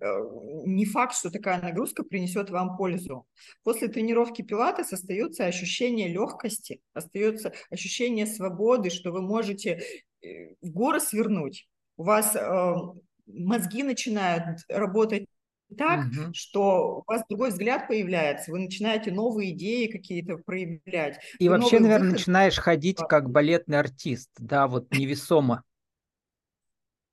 не 0.66 0.86
факт, 0.86 1.16
что 1.16 1.32
такая 1.32 1.62
нагрузка 1.62 2.04
принесет 2.04 2.50
вам 2.50 2.78
пользу. 2.78 3.26
После 3.64 3.88
тренировки 3.88 4.42
пилатес 4.42 4.94
остается 4.94 5.46
ощущение 5.46 6.08
легкости, 6.08 6.82
остается 6.94 7.54
ощущение 7.70 8.26
свободы, 8.26 8.90
что 8.90 9.12
вы 9.12 9.22
можете 9.22 9.82
Э, 10.24 10.56
в 10.62 10.72
горы 10.72 11.00
свернуть, 11.00 11.68
у 11.98 12.04
вас 12.04 12.36
э, 12.36 12.74
мозги 13.28 13.84
начинают 13.84 14.60
работать 14.70 15.26
так, 15.74 16.08
угу. 16.08 16.34
что 16.34 17.00
у 17.00 17.04
вас 17.08 17.24
другой 17.30 17.50
взгляд 17.50 17.88
появляется, 17.88 18.52
вы 18.52 18.60
начинаете 18.60 19.12
новые 19.12 19.52
идеи 19.52 19.88
какие-то 19.88 20.38
проявлять. 20.38 21.20
И 21.40 21.50
вообще, 21.50 21.80
наверное, 21.80 22.10
выход... 22.10 22.20
начинаешь 22.20 22.58
ходить 22.58 23.00
как 23.10 23.30
балетный 23.30 23.80
артист, 23.80 24.30
да, 24.38 24.68
вот 24.68 24.92
невесомо. 24.92 25.64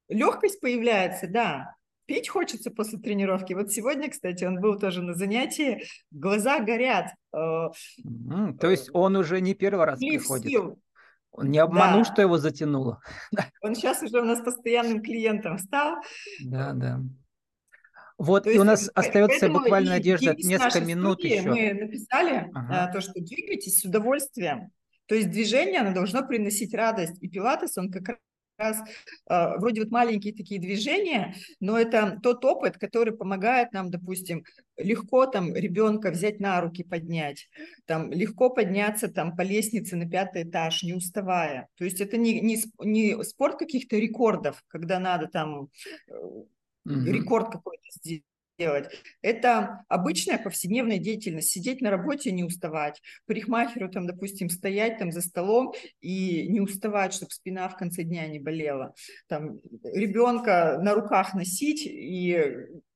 Легкость 0.09 0.61
появляется, 0.61 1.29
да. 1.29 1.75
Пить 2.07 2.29
хочется 2.29 2.73
после 2.73 2.99
тренировки. 2.99 3.53
Вот 3.53 3.71
сегодня, 3.71 4.11
кстати, 4.11 4.43
он 4.43 4.61
был 4.61 4.77
тоже 4.79 5.01
на 5.01 5.15
занятии, 5.15 5.85
глаза 6.11 6.59
горят. 6.59 7.15
Mm, 7.33 8.59
то 8.59 8.69
есть 8.69 8.91
он 8.93 9.15
уже 9.15 9.41
не 9.41 9.55
первый 9.55 9.87
раз 9.87 10.01
приходит. 10.01 10.49
Сил. 10.49 10.81
Он 11.33 11.51
не 11.51 11.59
обманул, 11.59 12.01
да. 12.01 12.13
что 12.13 12.23
его 12.23 12.39
затянуло. 12.39 13.01
Он 13.63 13.75
сейчас 13.75 14.03
уже 14.03 14.21
у 14.21 14.25
нас 14.25 14.41
постоянным 14.41 15.01
клиентом 15.01 15.59
стал. 15.59 15.99
Да, 16.45 16.73
да. 16.73 17.01
Вот, 18.21 18.45
то 18.45 18.51
и 18.51 18.53
есть, 18.53 18.61
у 18.61 18.65
нас 18.65 18.91
остается 18.95 19.49
буквально 19.49 19.93
надежда 19.93 20.35
несколько 20.37 20.81
минут 20.81 21.25
еще. 21.25 21.49
Мы 21.49 21.73
написали 21.73 22.51
ага. 22.53 22.85
а, 22.85 22.93
то, 22.93 23.01
что 23.01 23.15
двигайтесь 23.15 23.81
с 23.81 23.85
удовольствием. 23.87 24.73
То 25.07 25.15
есть 25.15 25.31
движение, 25.31 25.81
оно 25.81 25.95
должно 25.95 26.27
приносить 26.27 26.75
радость. 26.75 27.17
И 27.23 27.29
пилатес, 27.29 27.79
он 27.79 27.91
как 27.91 28.19
раз 28.59 28.77
э, 29.27 29.57
вроде 29.57 29.81
вот 29.81 29.91
маленькие 29.91 30.35
такие 30.35 30.61
движения, 30.61 31.35
но 31.61 31.79
это 31.79 32.21
тот 32.23 32.45
опыт, 32.45 32.77
который 32.77 33.17
помогает 33.17 33.73
нам, 33.73 33.91
допустим, 33.91 34.45
легко 34.77 35.25
там 35.25 35.55
ребенка 35.55 36.11
взять 36.11 36.41
на 36.41 36.61
руки, 36.61 36.85
поднять, 36.85 37.49
там 37.87 38.13
легко 38.13 38.51
подняться 38.51 39.09
там 39.09 39.35
по 39.35 39.41
лестнице 39.41 39.97
на 39.97 40.07
пятый 40.07 40.43
этаж, 40.43 40.83
не 40.83 40.93
уставая. 40.93 41.69
То 41.79 41.85
есть 41.85 42.03
это 42.03 42.19
не, 42.19 42.39
не, 42.43 42.59
не 42.81 43.25
спорт 43.25 43.59
каких-то 43.59 43.97
рекордов, 43.97 44.63
когда 44.69 44.99
надо 44.99 45.27
там 45.27 45.71
угу. 46.85 47.05
рекорд 47.05 47.53
какой-то 47.53 47.85
сделать 47.91 48.25
делать. 48.61 48.91
Это 49.23 49.85
обычная 49.89 50.39
повседневная 50.39 50.99
деятельность. 50.99 51.51
Сидеть 51.51 51.81
на 51.81 51.91
работе, 51.91 52.31
не 52.31 52.45
уставать. 52.45 53.01
Парикмахеру, 53.27 53.89
там, 53.89 54.07
допустим, 54.07 54.51
стоять 54.51 54.99
там 54.99 55.13
за 55.13 55.23
столом 55.23 55.73
и 56.03 56.47
не 56.49 56.61
уставать, 56.61 57.15
чтобы 57.15 57.33
спина 57.33 57.69
в 57.69 57.77
конце 57.77 58.03
дня 58.03 58.27
не 58.29 58.39
болела. 58.39 58.95
Там, 59.29 59.61
ребенка 59.83 60.79
на 60.83 60.95
руках 60.95 61.35
носить 61.35 61.87
и 61.87 62.39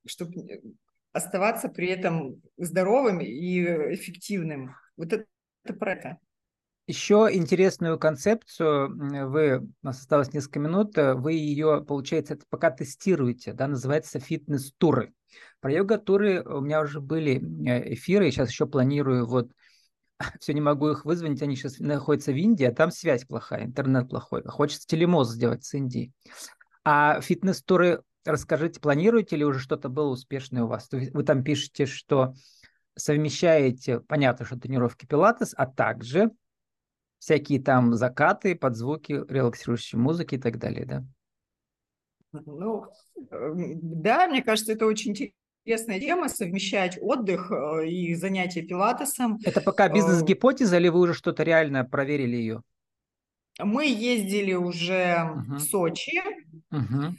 чтобы 0.06 0.60
оставаться 1.12 1.68
при 1.68 1.88
этом 1.88 2.42
здоровым 2.58 3.20
и 3.20 3.62
эффективным. 3.94 4.74
Вот 4.98 5.12
это, 5.14 5.24
это 5.64 5.74
про 5.74 5.92
это. 5.92 6.18
Еще 6.86 7.30
интересную 7.32 7.98
концепцию 7.98 9.30
вы, 9.30 9.58
у 9.60 9.86
нас 9.86 10.00
осталось 10.00 10.34
несколько 10.34 10.58
минут, 10.58 10.96
вы 10.96 11.32
ее, 11.32 11.82
получается, 11.82 12.34
это 12.34 12.44
пока 12.50 12.70
тестируете, 12.70 13.54
да, 13.54 13.66
называется 13.66 14.20
фитнес-туры. 14.20 15.14
Про 15.60 15.72
йога-туры 15.72 16.42
у 16.42 16.60
меня 16.60 16.82
уже 16.82 17.00
были 17.00 17.36
э, 17.66 17.94
эфиры, 17.94 18.30
сейчас 18.30 18.50
еще 18.50 18.66
планирую, 18.66 19.26
вот, 19.26 19.50
все 20.40 20.52
не 20.52 20.60
могу 20.60 20.90
их 20.90 21.06
вызвонить, 21.06 21.40
они 21.40 21.56
сейчас 21.56 21.78
находятся 21.78 22.32
в 22.32 22.36
Индии, 22.36 22.64
а 22.64 22.74
там 22.74 22.90
связь 22.90 23.24
плохая, 23.24 23.64
интернет 23.64 24.10
плохой. 24.10 24.42
Хочется 24.44 24.86
телемост 24.86 25.32
сделать 25.32 25.64
с 25.64 25.72
Индии. 25.72 26.12
А 26.84 27.20
фитнес-туры, 27.22 28.02
расскажите, 28.26 28.78
планируете 28.78 29.36
ли 29.36 29.44
уже 29.46 29.58
что-то 29.58 29.88
было 29.88 30.10
успешное 30.10 30.64
у 30.64 30.66
вас? 30.66 30.88
Вы 30.90 31.22
там 31.22 31.42
пишете, 31.42 31.86
что 31.86 32.34
совмещаете, 32.94 34.00
понятно, 34.00 34.44
что 34.44 34.58
тренировки 34.58 35.06
пилатес, 35.06 35.54
а 35.56 35.66
также 35.66 36.30
всякие 37.24 37.58
там 37.58 37.94
закаты 37.94 38.54
под 38.54 38.76
звуки 38.76 39.12
релаксирующей 39.12 39.98
музыки 39.98 40.34
и 40.34 40.38
так 40.38 40.58
далее, 40.58 40.84
да? 40.84 41.04
Ну, 42.32 42.84
да, 43.30 44.28
мне 44.28 44.42
кажется, 44.42 44.72
это 44.72 44.84
очень 44.84 45.12
интересная 45.64 46.00
тема, 46.00 46.28
совмещать 46.28 46.98
отдых 47.00 47.50
э, 47.50 47.88
и 47.88 48.14
занятия 48.14 48.60
пилатесом. 48.60 49.38
Это 49.42 49.62
пока 49.62 49.88
бизнес-гипотеза 49.88 50.76
или 50.76 50.88
вы 50.88 51.00
уже 51.00 51.14
что-то 51.14 51.44
реально 51.44 51.86
проверили 51.86 52.36
ее? 52.36 52.62
Мы 53.58 53.86
ездили 53.86 54.52
уже 54.52 55.16
uh-huh. 55.16 55.54
в 55.54 55.58
Сочи. 55.60 56.20
Uh-huh. 56.70 57.12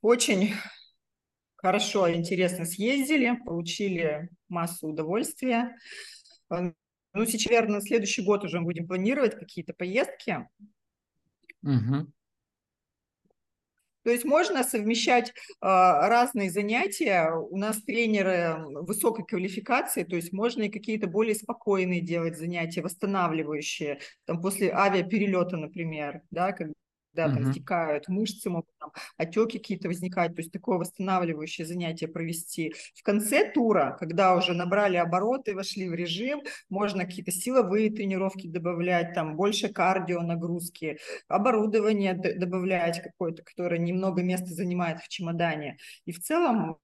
Очень 0.00 0.54
хорошо, 1.56 2.10
интересно 2.10 2.64
съездили, 2.64 3.36
получили 3.44 4.30
массу 4.48 4.88
удовольствия. 4.88 5.76
Ну, 7.14 7.26
сейчас, 7.26 7.50
наверное, 7.50 7.76
на 7.76 7.82
следующий 7.82 8.22
год 8.22 8.44
уже 8.44 8.60
будем 8.60 8.86
планировать 8.86 9.38
какие-то 9.38 9.74
поездки. 9.74 10.48
Угу. 11.62 12.12
То 14.04 14.10
есть 14.10 14.24
можно 14.24 14.64
совмещать 14.64 15.30
э, 15.30 15.32
разные 15.60 16.50
занятия. 16.50 17.30
У 17.32 17.56
нас 17.56 17.82
тренеры 17.82 18.56
высокой 18.82 19.24
квалификации, 19.24 20.02
то 20.02 20.16
есть 20.16 20.32
можно 20.32 20.64
и 20.64 20.70
какие-то 20.70 21.06
более 21.06 21.36
спокойные 21.36 22.00
делать 22.00 22.36
занятия, 22.36 22.82
восстанавливающие, 22.82 24.00
там 24.24 24.40
после 24.40 24.72
авиаперелета, 24.72 25.56
например, 25.56 26.22
да, 26.30 26.52
когда 26.52 26.74
да, 27.12 27.28
там 27.28 27.52
стекают 27.52 28.08
мышцы, 28.08 28.50
могут 28.50 28.70
там 28.78 28.92
отеки 29.16 29.58
какие-то 29.58 29.88
возникать, 29.88 30.34
то 30.34 30.40
есть 30.40 30.52
такое 30.52 30.78
восстанавливающее 30.78 31.66
занятие 31.66 32.08
провести. 32.08 32.74
В 32.94 33.02
конце 33.02 33.50
тура, 33.52 33.96
когда 33.98 34.36
уже 34.36 34.54
набрали 34.54 34.96
обороты, 34.96 35.54
вошли 35.54 35.88
в 35.88 35.94
режим, 35.94 36.42
можно 36.68 37.04
какие-то 37.04 37.30
силовые 37.30 37.90
тренировки 37.90 38.46
добавлять, 38.46 39.14
там 39.14 39.36
больше 39.36 39.68
кардио 39.68 40.22
нагрузки, 40.22 40.98
оборудование 41.28 42.14
добавлять 42.14 43.02
какое-то, 43.02 43.42
которое 43.42 43.78
немного 43.78 44.22
места 44.22 44.46
занимает 44.46 45.00
в 45.00 45.08
чемодане. 45.08 45.76
И 46.04 46.12
в 46.12 46.20
целом 46.20 46.78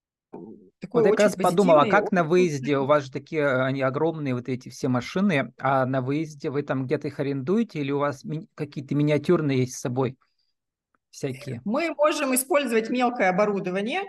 такой 0.80 1.02
вот 1.02 1.08
я 1.08 1.16
как 1.16 1.20
раз 1.20 1.36
подумала, 1.36 1.82
а 1.82 1.90
как 1.90 2.12
на 2.12 2.24
выезде, 2.24 2.78
у 2.78 2.86
вас 2.86 3.04
же 3.04 3.10
такие, 3.10 3.42
э, 3.42 3.62
они 3.62 3.82
огромные, 3.82 4.34
вот 4.34 4.48
эти 4.48 4.68
все 4.68 4.88
машины, 4.88 5.52
а 5.58 5.86
на 5.86 6.00
выезде 6.00 6.50
вы 6.50 6.62
там 6.62 6.86
где-то 6.86 7.08
их 7.08 7.20
арендуете 7.20 7.80
или 7.80 7.90
у 7.90 7.98
вас 7.98 8.24
ми- 8.24 8.48
какие-то 8.54 8.94
миниатюрные 8.94 9.60
есть 9.60 9.76
с 9.76 9.80
собой 9.80 10.16
всякие? 11.10 11.60
Мы 11.64 11.92
можем 11.94 12.34
использовать 12.34 12.90
мелкое 12.90 13.30
оборудование, 13.30 14.02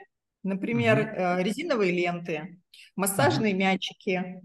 например, 0.43 0.99
угу. 0.99 1.43
резиновые 1.43 1.91
ленты, 1.91 2.59
массажные 2.95 3.53
угу. 3.53 3.59
мячики, 3.59 4.41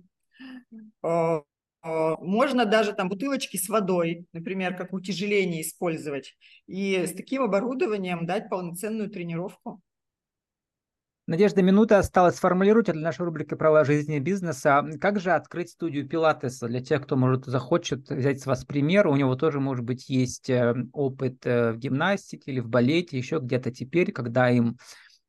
э, 1.02 1.40
можно 1.82 2.64
даже 2.64 2.94
там 2.94 3.10
бутылочки 3.10 3.58
с 3.58 3.68
водой, 3.68 4.26
например, 4.32 4.74
как 4.74 4.94
утяжеление 4.94 5.60
использовать, 5.60 6.34
и 6.66 7.04
с 7.06 7.12
таким 7.12 7.42
оборудованием 7.42 8.24
дать 8.24 8.48
полноценную 8.48 9.10
тренировку. 9.10 9.82
Надежда, 11.26 11.62
минута 11.62 11.98
осталась. 11.98 12.37
Сформулируйте 12.37 12.92
для 12.92 13.00
нашей 13.00 13.24
рубрики 13.24 13.54
«Правила 13.54 13.82
жизни 13.87 14.18
и 14.18 14.20
бизнеса». 14.20 14.84
Как 15.00 15.20
же 15.20 15.30
открыть 15.30 15.70
студию 15.70 16.06
пилатеса 16.06 16.68
для 16.68 16.82
тех, 16.82 17.02
кто, 17.02 17.16
может, 17.16 17.46
захочет 17.46 18.10
взять 18.10 18.42
с 18.42 18.46
вас 18.46 18.66
пример? 18.66 19.06
У 19.06 19.16
него 19.16 19.34
тоже, 19.34 19.58
может 19.58 19.87
быть, 19.87 20.10
есть 20.10 20.50
э, 20.50 20.74
опыт 20.92 21.46
э, 21.46 21.72
в 21.72 21.78
гимнастике 21.78 22.52
или 22.52 22.60
в 22.60 22.68
балете, 22.68 23.16
еще 23.16 23.38
где-то 23.38 23.70
теперь, 23.70 24.12
когда 24.12 24.50
им 24.50 24.76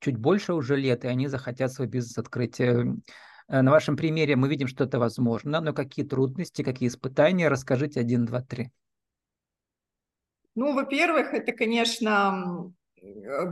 чуть 0.02 0.18
больше 0.18 0.54
уже 0.54 0.76
лет, 0.76 1.06
и 1.06 1.08
они 1.08 1.28
захотят 1.28 1.72
свой 1.72 1.88
бизнес 1.88 2.18
открыть. 2.18 2.60
Э, 2.60 2.84
на 3.48 3.72
вашем 3.72 3.96
примере 3.96 4.36
мы 4.36 4.50
видим, 4.50 4.68
что 4.68 4.84
это 4.84 5.00
возможно, 5.00 5.62
но 5.62 5.72
какие 5.72 6.06
трудности, 6.06 6.62
какие 6.62 6.90
испытания? 6.90 7.48
Расскажите 7.48 8.02
один, 8.02 8.26
два, 8.26 8.42
три. 8.42 8.70
Ну, 10.56 10.74
во-первых, 10.74 11.34
это, 11.34 11.54
конечно, 11.54 12.74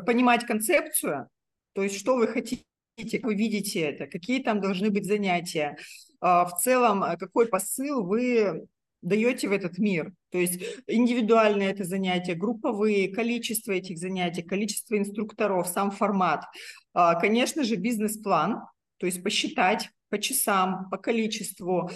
понимать 0.06 0.45
концепцию, 0.45 1.29
то 1.73 1.81
есть 1.81 1.99
что 1.99 2.15
вы 2.15 2.27
хотите, 2.27 2.63
как 2.97 3.23
вы 3.23 3.36
видите 3.36 3.81
это, 3.81 4.07
какие 4.07 4.41
там 4.41 4.62
должны 4.62 4.89
быть 4.89 5.05
занятия. 5.05 5.77
А, 6.21 6.45
в 6.45 6.57
целом, 6.59 7.03
а, 7.03 7.17
какой 7.17 7.47
посыл 7.47 8.05
вы 8.05 8.67
даете 9.01 9.49
в 9.49 9.51
этот 9.51 9.77
мир. 9.77 10.13
То 10.29 10.38
есть 10.38 10.62
индивидуальные 10.88 11.71
это 11.71 11.83
занятия, 11.83 12.36
групповые, 12.36 13.13
количество 13.13 13.73
этих 13.73 13.97
занятий, 13.97 14.41
количество 14.41 14.97
инструкторов, 14.97 15.67
сам 15.67 15.91
формат. 15.91 16.45
А, 16.93 17.15
конечно 17.15 17.63
же, 17.63 17.75
бизнес-план, 17.75 18.62
то 18.97 19.05
есть 19.05 19.21
посчитать 19.21 19.89
по 20.09 20.19
часам, 20.19 20.89
по 20.91 20.97
количеству, 20.97 21.89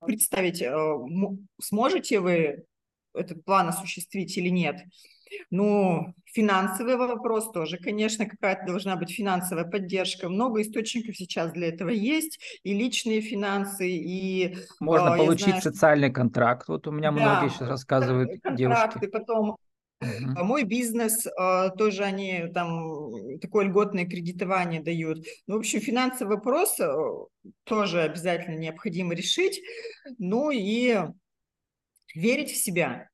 представить, 0.00 0.64
сможете 1.62 2.18
вы 2.18 2.64
этот 3.14 3.44
план 3.44 3.68
осуществить 3.68 4.36
или 4.36 4.48
нет. 4.48 4.82
Ну, 5.50 6.14
финансовый 6.26 6.96
вопрос 6.96 7.50
тоже, 7.52 7.78
конечно, 7.78 8.26
какая-то 8.26 8.66
должна 8.66 8.96
быть 8.96 9.10
финансовая 9.10 9.64
поддержка. 9.64 10.28
Много 10.28 10.62
источников 10.62 11.16
сейчас 11.16 11.52
для 11.52 11.68
этого 11.68 11.90
есть, 11.90 12.38
и 12.62 12.74
личные 12.74 13.20
финансы, 13.20 13.88
и... 13.88 14.56
Можно 14.80 15.14
э, 15.14 15.18
получить 15.18 15.48
знаю, 15.48 15.62
социальный 15.62 16.10
контракт. 16.10 16.68
Вот 16.68 16.86
у 16.86 16.90
меня 16.90 17.10
да, 17.12 17.16
многие 17.16 17.50
сейчас 17.50 17.68
рассказывают 17.68 18.30
контракты, 18.42 19.00
девушки. 19.00 19.06
потом 19.06 19.56
Uh-huh. 20.02 20.42
Мой 20.42 20.64
бизнес 20.64 21.26
э, 21.26 21.70
тоже 21.78 22.02
они 22.02 22.46
там 22.52 23.38
такое 23.40 23.66
льготное 23.66 24.04
кредитование 24.04 24.82
дают. 24.82 25.24
Ну, 25.46 25.56
в 25.56 25.58
общем, 25.58 25.80
финансовый 25.80 26.36
вопрос 26.36 26.78
э, 26.80 26.92
тоже 27.64 28.02
обязательно 28.02 28.58
необходимо 28.58 29.14
решить. 29.14 29.62
Ну 30.18 30.50
и 30.50 30.98
верить 32.14 32.50
в 32.50 32.56
себя 32.56 33.08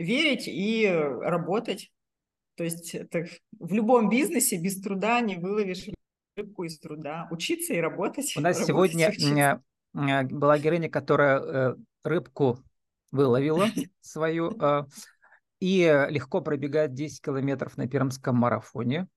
верить 0.00 0.48
и 0.48 0.88
работать. 0.88 1.90
То 2.56 2.64
есть 2.64 2.94
это 2.94 3.26
в 3.58 3.72
любом 3.72 4.08
бизнесе 4.08 4.58
без 4.58 4.80
труда 4.80 5.20
не 5.20 5.36
выловишь 5.36 5.86
рыбку 6.36 6.64
из 6.64 6.78
труда. 6.78 7.28
Учиться 7.30 7.74
и 7.74 7.78
работать. 7.78 8.34
У 8.36 8.40
нас 8.40 8.64
сегодня 8.64 9.62
э, 9.94 10.22
была 10.24 10.58
героиня, 10.58 10.90
которая 10.90 11.40
э, 11.40 11.76
рыбку 12.04 12.58
выловила 13.12 13.66
свою 14.00 14.50
э, 14.60 14.84
и 15.60 16.06
легко 16.08 16.40
пробегает 16.40 16.94
10 16.94 17.22
километров 17.22 17.76
на 17.76 17.88
Пермском 17.88 18.36
марафоне. 18.36 19.08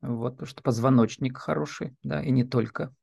Вот, 0.00 0.34
потому 0.34 0.46
что 0.46 0.62
позвоночник 0.62 1.38
хороший, 1.38 1.96
да, 2.04 2.22
и 2.22 2.30
не 2.30 2.44
только. 2.44 2.94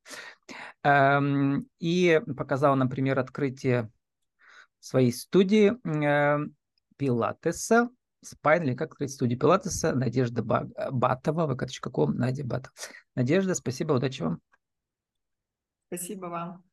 Эм, 0.83 1.67
и 1.79 2.21
показала, 2.37 2.75
например, 2.75 3.19
открытие 3.19 3.91
своей 4.79 5.11
студии 5.11 5.73
Пилатеса, 6.97 7.89
Спайн, 8.23 8.63
или 8.63 8.73
как 8.73 8.93
сказать, 8.93 9.11
студия 9.11 9.37
Пилатеса, 9.37 9.93
Надежда 9.93 10.43
Батова, 10.43 11.53
vk.com, 11.53 12.13
Надя 12.15 12.43
Батова. 12.43 12.73
Надежда, 13.15 13.55
спасибо, 13.55 13.93
удачи 13.93 14.23
вам. 14.23 14.41
Спасибо 15.87 16.25
вам. 16.27 16.63